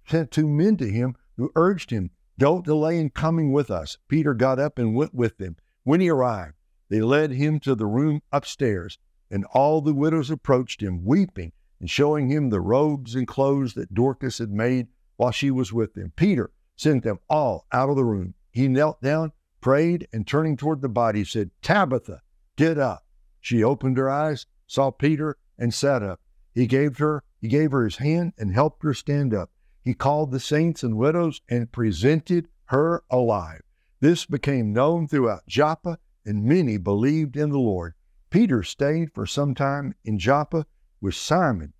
sent 0.05 0.31
two 0.31 0.47
men 0.47 0.77
to 0.77 0.89
him 0.89 1.17
who 1.35 1.51
urged 1.55 1.91
him, 1.91 2.11
Don't 2.37 2.65
delay 2.65 2.97
in 2.97 3.09
coming 3.09 3.51
with 3.51 3.69
us. 3.69 3.97
Peter 4.07 4.33
got 4.33 4.59
up 4.59 4.79
and 4.79 4.95
went 4.95 5.13
with 5.13 5.39
them. 5.39 5.57
When 5.83 5.99
he 5.99 6.09
arrived, 6.09 6.55
they 6.87 7.01
led 7.01 7.31
him 7.31 7.59
to 7.59 7.75
the 7.75 7.85
room 7.85 8.21
upstairs, 8.31 8.97
and 9.29 9.43
all 9.51 9.81
the 9.81 9.93
widows 9.93 10.31
approached 10.31 10.81
him, 10.81 11.03
weeping 11.03 11.51
and 11.81 11.89
showing 11.89 12.29
him 12.29 12.49
the 12.49 12.61
robes 12.61 13.13
and 13.13 13.27
clothes 13.27 13.73
that 13.73 13.93
Dorcas 13.93 14.37
had 14.37 14.51
made 14.51 14.87
while 15.17 15.31
she 15.31 15.51
was 15.51 15.73
with 15.73 15.93
them. 15.93 16.13
Peter 16.15 16.51
sent 16.75 17.03
them 17.03 17.19
all 17.29 17.65
out 17.71 17.89
of 17.89 17.95
the 17.95 18.05
room. 18.05 18.33
He 18.51 18.67
knelt 18.67 19.01
down, 19.01 19.33
prayed, 19.61 20.07
and 20.13 20.25
turning 20.25 20.55
toward 20.55 20.81
the 20.81 20.89
body, 20.89 21.23
said, 21.25 21.51
Tabitha, 21.61 22.21
get 22.55 22.77
up. 22.77 23.05
She 23.41 23.63
opened 23.63 23.97
her 23.97 24.09
eyes, 24.09 24.45
saw 24.65 24.91
Peter, 24.91 25.37
and 25.57 25.73
sat 25.73 26.01
up. 26.01 26.21
He 26.53 26.67
gave 26.67 26.97
her, 26.97 27.23
he 27.39 27.47
gave 27.47 27.71
her 27.71 27.83
his 27.83 27.97
hand 27.97 28.33
and 28.37 28.53
helped 28.53 28.83
her 28.83 28.93
stand 28.93 29.33
up. 29.33 29.51
He 29.83 29.93
called 29.93 30.31
the 30.31 30.39
saints 30.39 30.83
and 30.83 30.97
widows 30.97 31.41
and 31.49 31.71
presented 31.71 32.47
her 32.65 33.03
alive. 33.09 33.61
This 33.99 34.25
became 34.25 34.73
known 34.73 35.07
throughout 35.07 35.47
Joppa, 35.47 35.97
and 36.25 36.43
many 36.43 36.77
believed 36.77 37.37
in 37.37 37.49
the 37.49 37.59
Lord. 37.59 37.93
Peter 38.29 38.61
stayed 38.61 39.13
for 39.13 39.25
some 39.25 39.55
time 39.55 39.95
in 40.03 40.19
Joppa 40.19 40.65
with 40.99 41.15
Simon, 41.15 41.73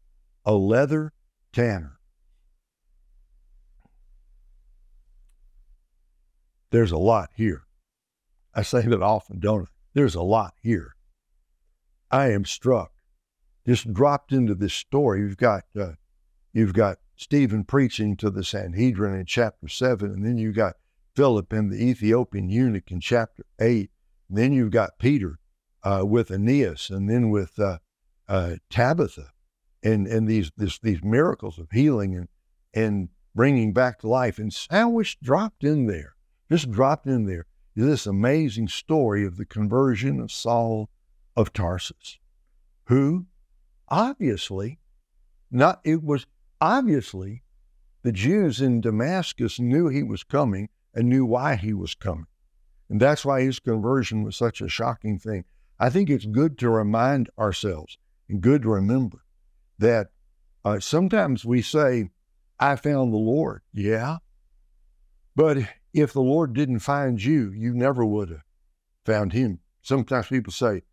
a 0.45 0.53
leather 0.53 1.13
tanner. 1.51 1.96
There's 6.71 6.91
a 6.91 6.97
lot 6.97 7.29
here. 7.35 7.63
I 8.53 8.61
say 8.63 8.81
that 8.81 9.01
often, 9.01 9.39
don't 9.39 9.63
I? 9.63 9.67
There's 9.93 10.15
a 10.15 10.21
lot 10.21 10.53
here. 10.61 10.95
I 12.11 12.31
am 12.31 12.45
struck. 12.45 12.91
Just 13.65 13.93
dropped 13.93 14.31
into 14.31 14.55
this 14.55 14.73
story. 14.73 15.19
You've 15.19 15.37
got 15.37 15.63
uh, 15.79 15.93
you've 16.53 16.73
got 16.73 16.97
Stephen 17.15 17.63
preaching 17.63 18.15
to 18.17 18.29
the 18.29 18.43
Sanhedrin 18.43 19.19
in 19.19 19.25
chapter 19.25 19.67
seven, 19.67 20.11
and 20.11 20.25
then 20.25 20.37
you 20.37 20.47
have 20.47 20.55
got 20.55 20.75
Philip 21.17 21.51
and 21.51 21.71
the 21.71 21.83
Ethiopian 21.83 22.47
eunuch 22.47 22.91
in 22.91 22.99
chapter 22.99 23.43
8. 23.59 23.89
And 24.29 24.37
then 24.37 24.53
you've 24.53 24.69
got 24.69 24.99
Peter 24.99 25.39
uh, 25.81 26.03
with 26.05 26.29
Aeneas 26.29 26.91
and 26.91 27.09
then 27.09 27.31
with 27.31 27.57
uh, 27.57 27.79
uh, 28.27 28.57
Tabitha 28.69 29.31
and, 29.81 30.05
and 30.05 30.27
these, 30.27 30.51
this, 30.55 30.77
these 30.77 31.03
miracles 31.03 31.57
of 31.57 31.71
healing 31.71 32.15
and, 32.15 32.27
and 32.71 33.09
bringing 33.33 33.73
back 33.73 33.97
to 34.01 34.07
life. 34.07 34.37
And 34.37 34.53
sandwiched, 34.53 35.23
dropped 35.23 35.63
in 35.63 35.87
there, 35.87 36.13
just 36.49 36.71
dropped 36.71 37.07
in 37.07 37.25
there, 37.25 37.45
is 37.75 37.85
this 37.85 38.05
amazing 38.07 38.67
story 38.67 39.25
of 39.25 39.37
the 39.37 39.45
conversion 39.45 40.19
of 40.19 40.31
Saul 40.31 40.89
of 41.35 41.53
Tarsus, 41.53 42.17
who 42.85 43.27
obviously, 43.87 44.79
not, 45.51 45.79
it 45.83 46.03
was 46.03 46.25
obviously 46.59 47.43
the 48.03 48.11
Jews 48.11 48.61
in 48.61 48.81
Damascus 48.81 49.59
knew 49.59 49.87
he 49.87 50.03
was 50.03 50.23
coming 50.23 50.69
and 50.93 51.09
knew 51.09 51.25
why 51.25 51.55
he 51.55 51.73
was 51.73 51.93
coming. 51.93 52.27
And 52.89 52.99
that's 52.99 53.25
why 53.25 53.41
his 53.41 53.59
conversion 53.59 54.23
was 54.23 54.35
such 54.35 54.61
a 54.61 54.69
shocking 54.69 55.19
thing. 55.19 55.45
I 55.79 55.89
think 55.89 56.09
it's 56.09 56.25
good 56.25 56.57
to 56.59 56.69
remind 56.69 57.29
ourselves 57.37 57.97
and 58.29 58.41
good 58.41 58.63
to 58.63 58.69
remember 58.69 59.23
that 59.77 60.07
uh, 60.65 60.79
sometimes 60.79 61.45
we 61.45 61.61
say, 61.61 62.09
I 62.59 62.75
found 62.75 63.13
the 63.13 63.17
Lord. 63.17 63.61
Yeah. 63.73 64.17
But 65.35 65.59
if 65.97 66.13
the 66.13 66.21
Lord 66.21 66.53
didn't 66.53 66.79
find 66.79 67.23
you, 67.23 67.51
you 67.51 67.73
never 67.73 68.05
would 68.05 68.29
have 68.29 68.43
found 69.05 69.33
him. 69.33 69.59
Sometimes 69.81 70.27
people 70.27 70.53
say, 70.53 70.83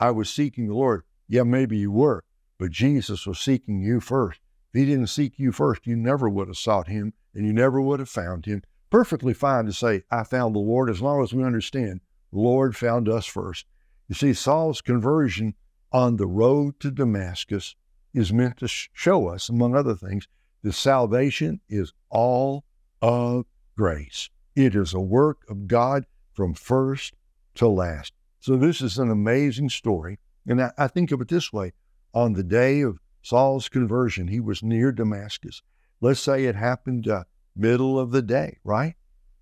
I 0.00 0.10
was 0.10 0.30
seeking 0.30 0.68
the 0.68 0.74
Lord. 0.74 1.02
Yeah, 1.28 1.42
maybe 1.42 1.76
you 1.76 1.90
were, 1.90 2.24
but 2.58 2.70
Jesus 2.70 3.26
was 3.26 3.38
seeking 3.38 3.80
you 3.80 4.00
first. 4.00 4.40
If 4.72 4.80
he 4.80 4.86
didn't 4.86 5.08
seek 5.08 5.38
you 5.38 5.52
first, 5.52 5.86
you 5.86 5.96
never 5.96 6.28
would 6.28 6.48
have 6.48 6.56
sought 6.56 6.88
him 6.88 7.12
and 7.34 7.46
you 7.46 7.52
never 7.52 7.80
would 7.80 8.00
have 8.00 8.08
found 8.08 8.46
him 8.46 8.62
perfectly 8.90 9.34
fine 9.34 9.66
to 9.66 9.72
say, 9.72 10.04
I 10.10 10.22
found 10.24 10.54
the 10.54 10.60
Lord, 10.60 10.88
as 10.88 11.02
long 11.02 11.22
as 11.22 11.34
we 11.34 11.42
understand 11.42 12.00
the 12.32 12.38
Lord 12.38 12.76
found 12.76 13.08
us 13.08 13.26
first. 13.26 13.66
You 14.08 14.14
see, 14.14 14.32
Saul's 14.32 14.80
conversion 14.80 15.54
on 15.92 16.16
the 16.16 16.26
road 16.26 16.80
to 16.80 16.90
Damascus 16.90 17.74
is 18.14 18.32
meant 18.32 18.58
to 18.58 18.68
show 18.68 19.28
us, 19.28 19.48
among 19.48 19.74
other 19.74 19.94
things, 19.94 20.28
that 20.62 20.72
salvation 20.72 21.60
is 21.68 21.92
all 22.08 22.64
of 23.02 23.44
grace. 23.76 24.30
It 24.56 24.74
is 24.74 24.94
a 24.94 25.00
work 25.00 25.44
of 25.48 25.68
God 25.68 26.06
from 26.32 26.54
first 26.54 27.14
to 27.56 27.68
last. 27.68 28.14
So, 28.40 28.56
this 28.56 28.80
is 28.80 28.98
an 28.98 29.10
amazing 29.10 29.68
story. 29.68 30.18
And 30.46 30.62
I, 30.62 30.72
I 30.78 30.88
think 30.88 31.12
of 31.12 31.20
it 31.20 31.28
this 31.28 31.52
way 31.52 31.72
on 32.14 32.32
the 32.32 32.42
day 32.42 32.80
of 32.80 32.98
Saul's 33.20 33.68
conversion, 33.68 34.28
he 34.28 34.40
was 34.40 34.62
near 34.62 34.92
Damascus. 34.92 35.60
Let's 36.00 36.20
say 36.20 36.44
it 36.44 36.54
happened 36.54 37.08
uh, 37.08 37.24
middle 37.54 37.98
of 37.98 38.10
the 38.12 38.22
day, 38.22 38.58
right? 38.64 38.94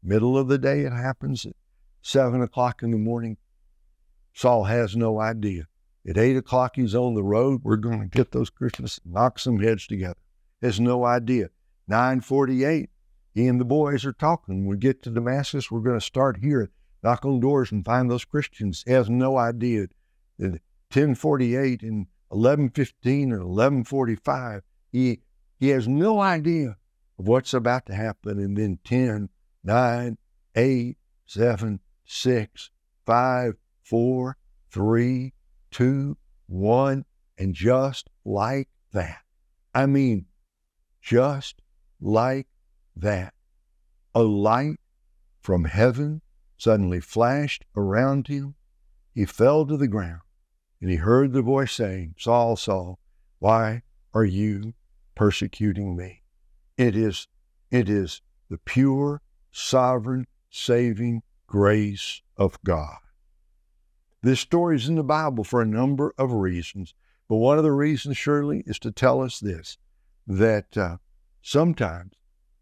Middle 0.02 0.36
of 0.36 0.48
the 0.48 0.58
day, 0.58 0.80
it 0.80 0.92
happens 0.92 1.46
at 1.46 1.54
seven 2.02 2.42
o'clock 2.42 2.82
in 2.82 2.90
the 2.90 2.98
morning. 2.98 3.36
Saul 4.32 4.64
has 4.64 4.96
no 4.96 5.20
idea. 5.20 5.68
At 6.08 6.18
eight 6.18 6.36
o'clock, 6.36 6.76
he's 6.76 6.94
on 6.94 7.14
the 7.14 7.22
road. 7.22 7.60
We're 7.62 7.76
going 7.76 8.00
to 8.00 8.06
get 8.06 8.32
those 8.32 8.50
Christians, 8.50 9.00
knock 9.04 9.38
some 9.38 9.60
heads 9.60 9.86
together. 9.86 10.18
Has 10.60 10.80
no 10.80 11.04
idea. 11.04 11.50
948, 11.86 12.90
he 13.34 13.48
and 13.48 13.60
the 13.60 13.64
boys 13.64 14.04
are 14.04 14.12
talking. 14.12 14.66
We 14.66 14.76
get 14.76 15.02
to 15.02 15.10
Damascus, 15.10 15.70
we're 15.70 15.80
going 15.80 15.98
to 15.98 16.04
start 16.04 16.38
here, 16.40 16.70
knock 17.02 17.24
on 17.24 17.40
doors 17.40 17.72
and 17.72 17.84
find 17.84 18.08
those 18.08 18.24
Christians. 18.24 18.84
He 18.86 18.92
has 18.92 19.10
no 19.10 19.36
idea. 19.36 19.88
At 20.40 20.60
1048 20.92 21.82
and 21.82 22.06
1115 22.28 23.32
and 23.32 23.44
1145, 23.44 24.62
he, 24.92 25.20
he 25.58 25.68
has 25.68 25.88
no 25.88 26.20
idea 26.20 26.76
of 27.18 27.28
what's 27.28 27.52
about 27.52 27.86
to 27.86 27.94
happen. 27.94 28.38
And 28.38 28.56
then 28.56 28.78
10, 28.84 29.28
9, 29.64 30.18
8, 30.54 30.96
7, 31.26 31.80
6, 32.04 32.70
5, 33.04 33.54
4, 33.82 34.36
3, 34.70 35.32
2, 35.72 36.16
1. 36.46 37.04
And 37.36 37.54
just 37.54 38.08
like 38.24 38.68
that. 38.92 39.18
I 39.74 39.86
mean, 39.86 40.26
just 41.02 41.60
like 42.00 42.46
that. 42.96 43.34
A 44.14 44.22
light 44.22 44.78
from 45.40 45.64
heaven 45.64 46.22
suddenly 46.56 47.00
flashed 47.00 47.64
around 47.76 48.28
him. 48.28 48.54
He 49.12 49.24
fell 49.24 49.66
to 49.66 49.76
the 49.76 49.88
ground 49.88 50.20
and 50.80 50.90
he 50.90 50.96
heard 50.96 51.32
the 51.32 51.42
voice 51.42 51.72
saying, 51.72 52.14
Saul, 52.18 52.56
Saul, 52.56 52.98
why 53.38 53.82
are 54.12 54.24
you 54.24 54.74
persecuting 55.14 55.96
me? 55.96 56.22
It 56.76 56.96
is, 56.96 57.26
it 57.70 57.88
is 57.88 58.20
the 58.50 58.58
pure, 58.58 59.22
sovereign, 59.50 60.26
saving 60.50 61.22
grace 61.46 62.20
of 62.36 62.62
God. 62.64 62.98
This 64.22 64.40
story 64.40 64.76
is 64.76 64.88
in 64.88 64.96
the 64.96 65.02
Bible 65.02 65.44
for 65.44 65.62
a 65.62 65.66
number 65.66 66.14
of 66.18 66.32
reasons, 66.32 66.94
but 67.28 67.36
one 67.36 67.58
of 67.58 67.64
the 67.64 67.72
reasons, 67.72 68.16
surely, 68.16 68.62
is 68.66 68.78
to 68.80 68.90
tell 68.90 69.22
us 69.22 69.40
this 69.40 69.78
that 70.26 70.76
uh, 70.76 70.96
sometimes 71.42 72.12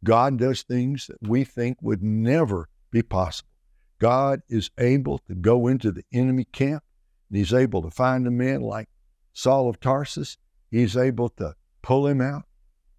God 0.04 0.38
does 0.38 0.62
things 0.62 1.06
that 1.06 1.28
we 1.28 1.44
think 1.44 1.78
would 1.80 2.02
never 2.02 2.68
be 2.90 3.02
possible. 3.02 3.48
God 3.98 4.42
is 4.48 4.70
able 4.78 5.18
to 5.18 5.34
go 5.34 5.68
into 5.68 5.92
the 5.92 6.04
enemy 6.12 6.44
camp, 6.44 6.82
and 7.28 7.38
He's 7.38 7.54
able 7.54 7.82
to 7.82 7.90
find 7.90 8.26
a 8.26 8.30
man 8.30 8.60
like 8.60 8.88
Saul 9.32 9.68
of 9.68 9.80
Tarsus. 9.80 10.38
He's 10.70 10.96
able 10.96 11.28
to 11.30 11.54
pull 11.82 12.06
him 12.06 12.20
out. 12.20 12.44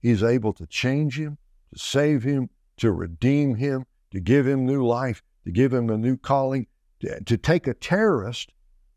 He's 0.02 0.24
able 0.24 0.54
to 0.54 0.66
change 0.68 1.20
him, 1.20 1.38
to 1.74 1.80
save 1.80 2.24
him, 2.24 2.50
to 2.78 2.92
redeem 2.92 3.56
him, 3.56 3.86
to 4.12 4.20
give 4.20 4.48
him 4.48 4.66
new 4.66 4.86
life, 4.86 5.24
to 5.46 5.52
give 5.52 5.74
him 5.74 5.90
a 5.90 5.98
new 5.98 6.18
calling, 6.18 6.68
to, 7.00 7.22
to 7.24 7.38
take 7.38 7.68
a 7.68 7.74
terrorist 7.74 8.52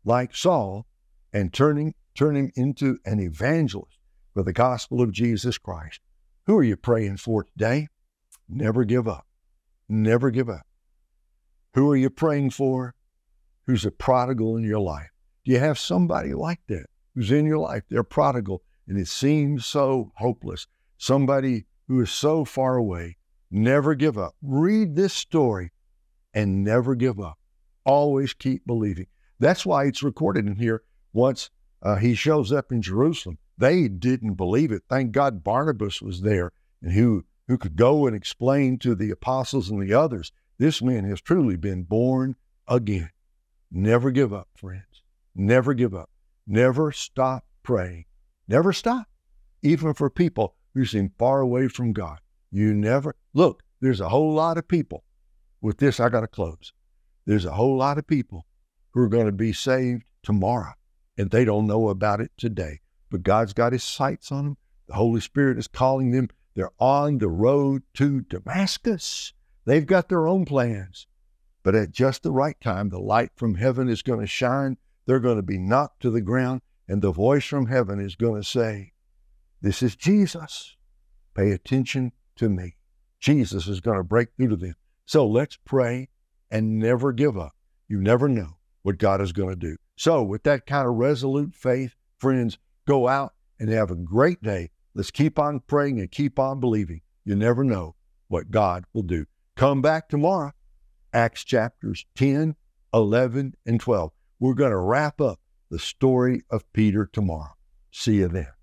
like 0.05 0.35
Saul 0.35 0.85
and 1.33 1.53
turning, 1.53 1.93
turn 2.15 2.35
him 2.35 2.51
into 2.55 2.97
an 3.05 3.19
evangelist 3.19 3.97
for 4.33 4.43
the 4.43 4.53
gospel 4.53 5.01
of 5.01 5.11
Jesus 5.11 5.57
Christ. 5.57 6.01
Who 6.45 6.57
are 6.57 6.63
you 6.63 6.77
praying 6.77 7.17
for 7.17 7.43
today? 7.43 7.87
Never 8.49 8.83
give 8.85 9.07
up. 9.07 9.25
Never 9.89 10.31
give 10.31 10.49
up. 10.49 10.65
Who 11.73 11.91
are 11.91 11.97
you 11.97 12.09
praying 12.09 12.51
for? 12.51 12.95
Who's 13.65 13.85
a 13.85 13.91
prodigal 13.91 14.57
in 14.57 14.63
your 14.63 14.79
life? 14.79 15.09
Do 15.45 15.51
you 15.51 15.59
have 15.59 15.77
somebody 15.77 16.33
like 16.33 16.61
that 16.67 16.87
who's 17.13 17.31
in 17.31 17.45
your 17.45 17.59
life? 17.59 17.83
They're 17.89 18.03
prodigal 18.03 18.63
and 18.87 18.97
it 18.97 19.07
seems 19.07 19.65
so 19.65 20.11
hopeless. 20.15 20.67
Somebody 20.97 21.65
who 21.87 22.01
is 22.01 22.11
so 22.11 22.45
far 22.45 22.75
away. 22.75 23.17
Never 23.49 23.95
give 23.95 24.17
up. 24.17 24.35
Read 24.41 24.95
this 24.95 25.13
story 25.13 25.71
and 26.33 26.63
never 26.63 26.95
give 26.95 27.19
up. 27.19 27.37
Always 27.85 28.33
keep 28.33 28.65
believing. 28.65 29.07
That's 29.39 29.65
why 29.65 29.85
it's 29.85 30.03
recorded 30.03 30.47
in 30.47 30.55
here. 30.55 30.83
Once 31.13 31.49
uh, 31.81 31.95
he 31.95 32.13
shows 32.13 32.51
up 32.51 32.71
in 32.71 32.81
Jerusalem, 32.81 33.37
they 33.57 33.87
didn't 33.87 34.33
believe 34.33 34.71
it. 34.71 34.83
Thank 34.89 35.11
God 35.11 35.43
Barnabas 35.43 36.01
was 36.01 36.21
there 36.21 36.51
and 36.81 36.91
who, 36.91 37.25
who 37.47 37.57
could 37.57 37.75
go 37.75 38.07
and 38.07 38.15
explain 38.15 38.77
to 38.79 38.95
the 38.95 39.11
apostles 39.11 39.69
and 39.69 39.81
the 39.81 39.93
others 39.93 40.31
this 40.57 40.81
man 40.81 41.03
has 41.05 41.21
truly 41.21 41.55
been 41.55 41.83
born 41.83 42.35
again. 42.67 43.09
Never 43.71 44.11
give 44.11 44.33
up, 44.33 44.49
friends. 44.55 45.03
Never 45.35 45.73
give 45.73 45.93
up. 45.93 46.09
Never 46.47 46.91
stop 46.91 47.45
praying. 47.63 48.05
Never 48.47 48.73
stop, 48.73 49.07
even 49.61 49.93
for 49.93 50.09
people 50.09 50.55
who 50.73 50.85
seem 50.85 51.11
far 51.17 51.41
away 51.41 51.67
from 51.67 51.93
God. 51.93 52.19
You 52.51 52.73
never 52.73 53.15
look, 53.33 53.61
there's 53.81 53.99
a 53.99 54.09
whole 54.09 54.33
lot 54.33 54.57
of 54.57 54.67
people. 54.67 55.03
With 55.61 55.77
this, 55.77 55.99
I 55.99 56.09
got 56.09 56.21
to 56.21 56.27
close. 56.27 56.71
There's 57.25 57.45
a 57.45 57.51
whole 57.51 57.77
lot 57.77 57.97
of 57.97 58.07
people 58.07 58.45
who 58.91 59.01
are 59.01 59.09
going 59.09 59.25
to 59.25 59.31
be 59.31 59.53
saved 59.53 60.05
tomorrow, 60.23 60.73
and 61.17 61.29
they 61.29 61.43
don't 61.45 61.67
know 61.67 61.89
about 61.89 62.21
it 62.21 62.31
today. 62.37 62.79
But 63.09 63.23
God's 63.23 63.53
got 63.53 63.73
his 63.73 63.83
sights 63.83 64.31
on 64.31 64.45
them. 64.45 64.57
The 64.87 64.95
Holy 64.95 65.19
Spirit 65.19 65.57
is 65.57 65.67
calling 65.67 66.11
them. 66.11 66.29
They're 66.57 66.71
on 66.79 67.19
the 67.19 67.29
road 67.29 67.83
to 67.93 68.21
Damascus. 68.21 69.31
They've 69.65 69.85
got 69.85 70.09
their 70.09 70.27
own 70.27 70.43
plans. 70.43 71.05
But 71.61 71.75
at 71.75 71.91
just 71.91 72.23
the 72.23 72.31
right 72.31 72.59
time, 72.59 72.89
the 72.89 72.97
light 72.97 73.29
from 73.35 73.53
heaven 73.53 73.87
is 73.87 74.01
going 74.01 74.21
to 74.21 74.25
shine. 74.25 74.77
They're 75.05 75.19
going 75.19 75.35
to 75.35 75.43
be 75.43 75.59
knocked 75.59 76.01
to 76.01 76.09
the 76.09 76.19
ground, 76.19 76.61
and 76.87 76.99
the 76.99 77.11
voice 77.11 77.45
from 77.45 77.67
heaven 77.67 77.99
is 77.99 78.15
going 78.15 78.41
to 78.41 78.47
say, 78.47 78.93
This 79.61 79.83
is 79.83 79.95
Jesus. 79.95 80.75
Pay 81.35 81.51
attention 81.51 82.11
to 82.37 82.49
me. 82.49 82.77
Jesus 83.19 83.67
is 83.67 83.79
going 83.79 83.97
to 83.97 84.03
break 84.03 84.29
through 84.35 84.49
to 84.49 84.55
them. 84.55 84.75
So 85.05 85.27
let's 85.27 85.59
pray 85.63 86.09
and 86.49 86.79
never 86.79 87.13
give 87.13 87.37
up. 87.37 87.53
You 87.87 88.01
never 88.01 88.27
know 88.27 88.57
what 88.81 88.97
God 88.97 89.21
is 89.21 89.31
going 89.31 89.51
to 89.51 89.55
do. 89.55 89.77
So, 89.95 90.23
with 90.23 90.41
that 90.43 90.65
kind 90.65 90.87
of 90.87 90.95
resolute 90.95 91.53
faith, 91.53 91.93
friends, 92.17 92.57
go 92.87 93.07
out 93.07 93.35
and 93.59 93.69
have 93.69 93.91
a 93.91 93.95
great 93.95 94.41
day. 94.41 94.71
Let's 94.97 95.11
keep 95.11 95.37
on 95.37 95.59
praying 95.59 95.99
and 95.99 96.09
keep 96.09 96.39
on 96.39 96.59
believing. 96.59 97.01
You 97.23 97.35
never 97.35 97.63
know 97.63 97.93
what 98.29 98.49
God 98.49 98.85
will 98.93 99.03
do. 99.03 99.27
Come 99.55 99.79
back 99.79 100.09
tomorrow, 100.09 100.53
Acts 101.13 101.43
chapters 101.43 102.07
10, 102.15 102.55
11, 102.95 103.53
and 103.67 103.79
12. 103.79 104.11
We're 104.39 104.55
going 104.55 104.71
to 104.71 104.77
wrap 104.77 105.21
up 105.21 105.39
the 105.69 105.77
story 105.77 106.41
of 106.49 106.73
Peter 106.73 107.07
tomorrow. 107.13 107.53
See 107.91 108.15
you 108.15 108.27
then. 108.27 108.56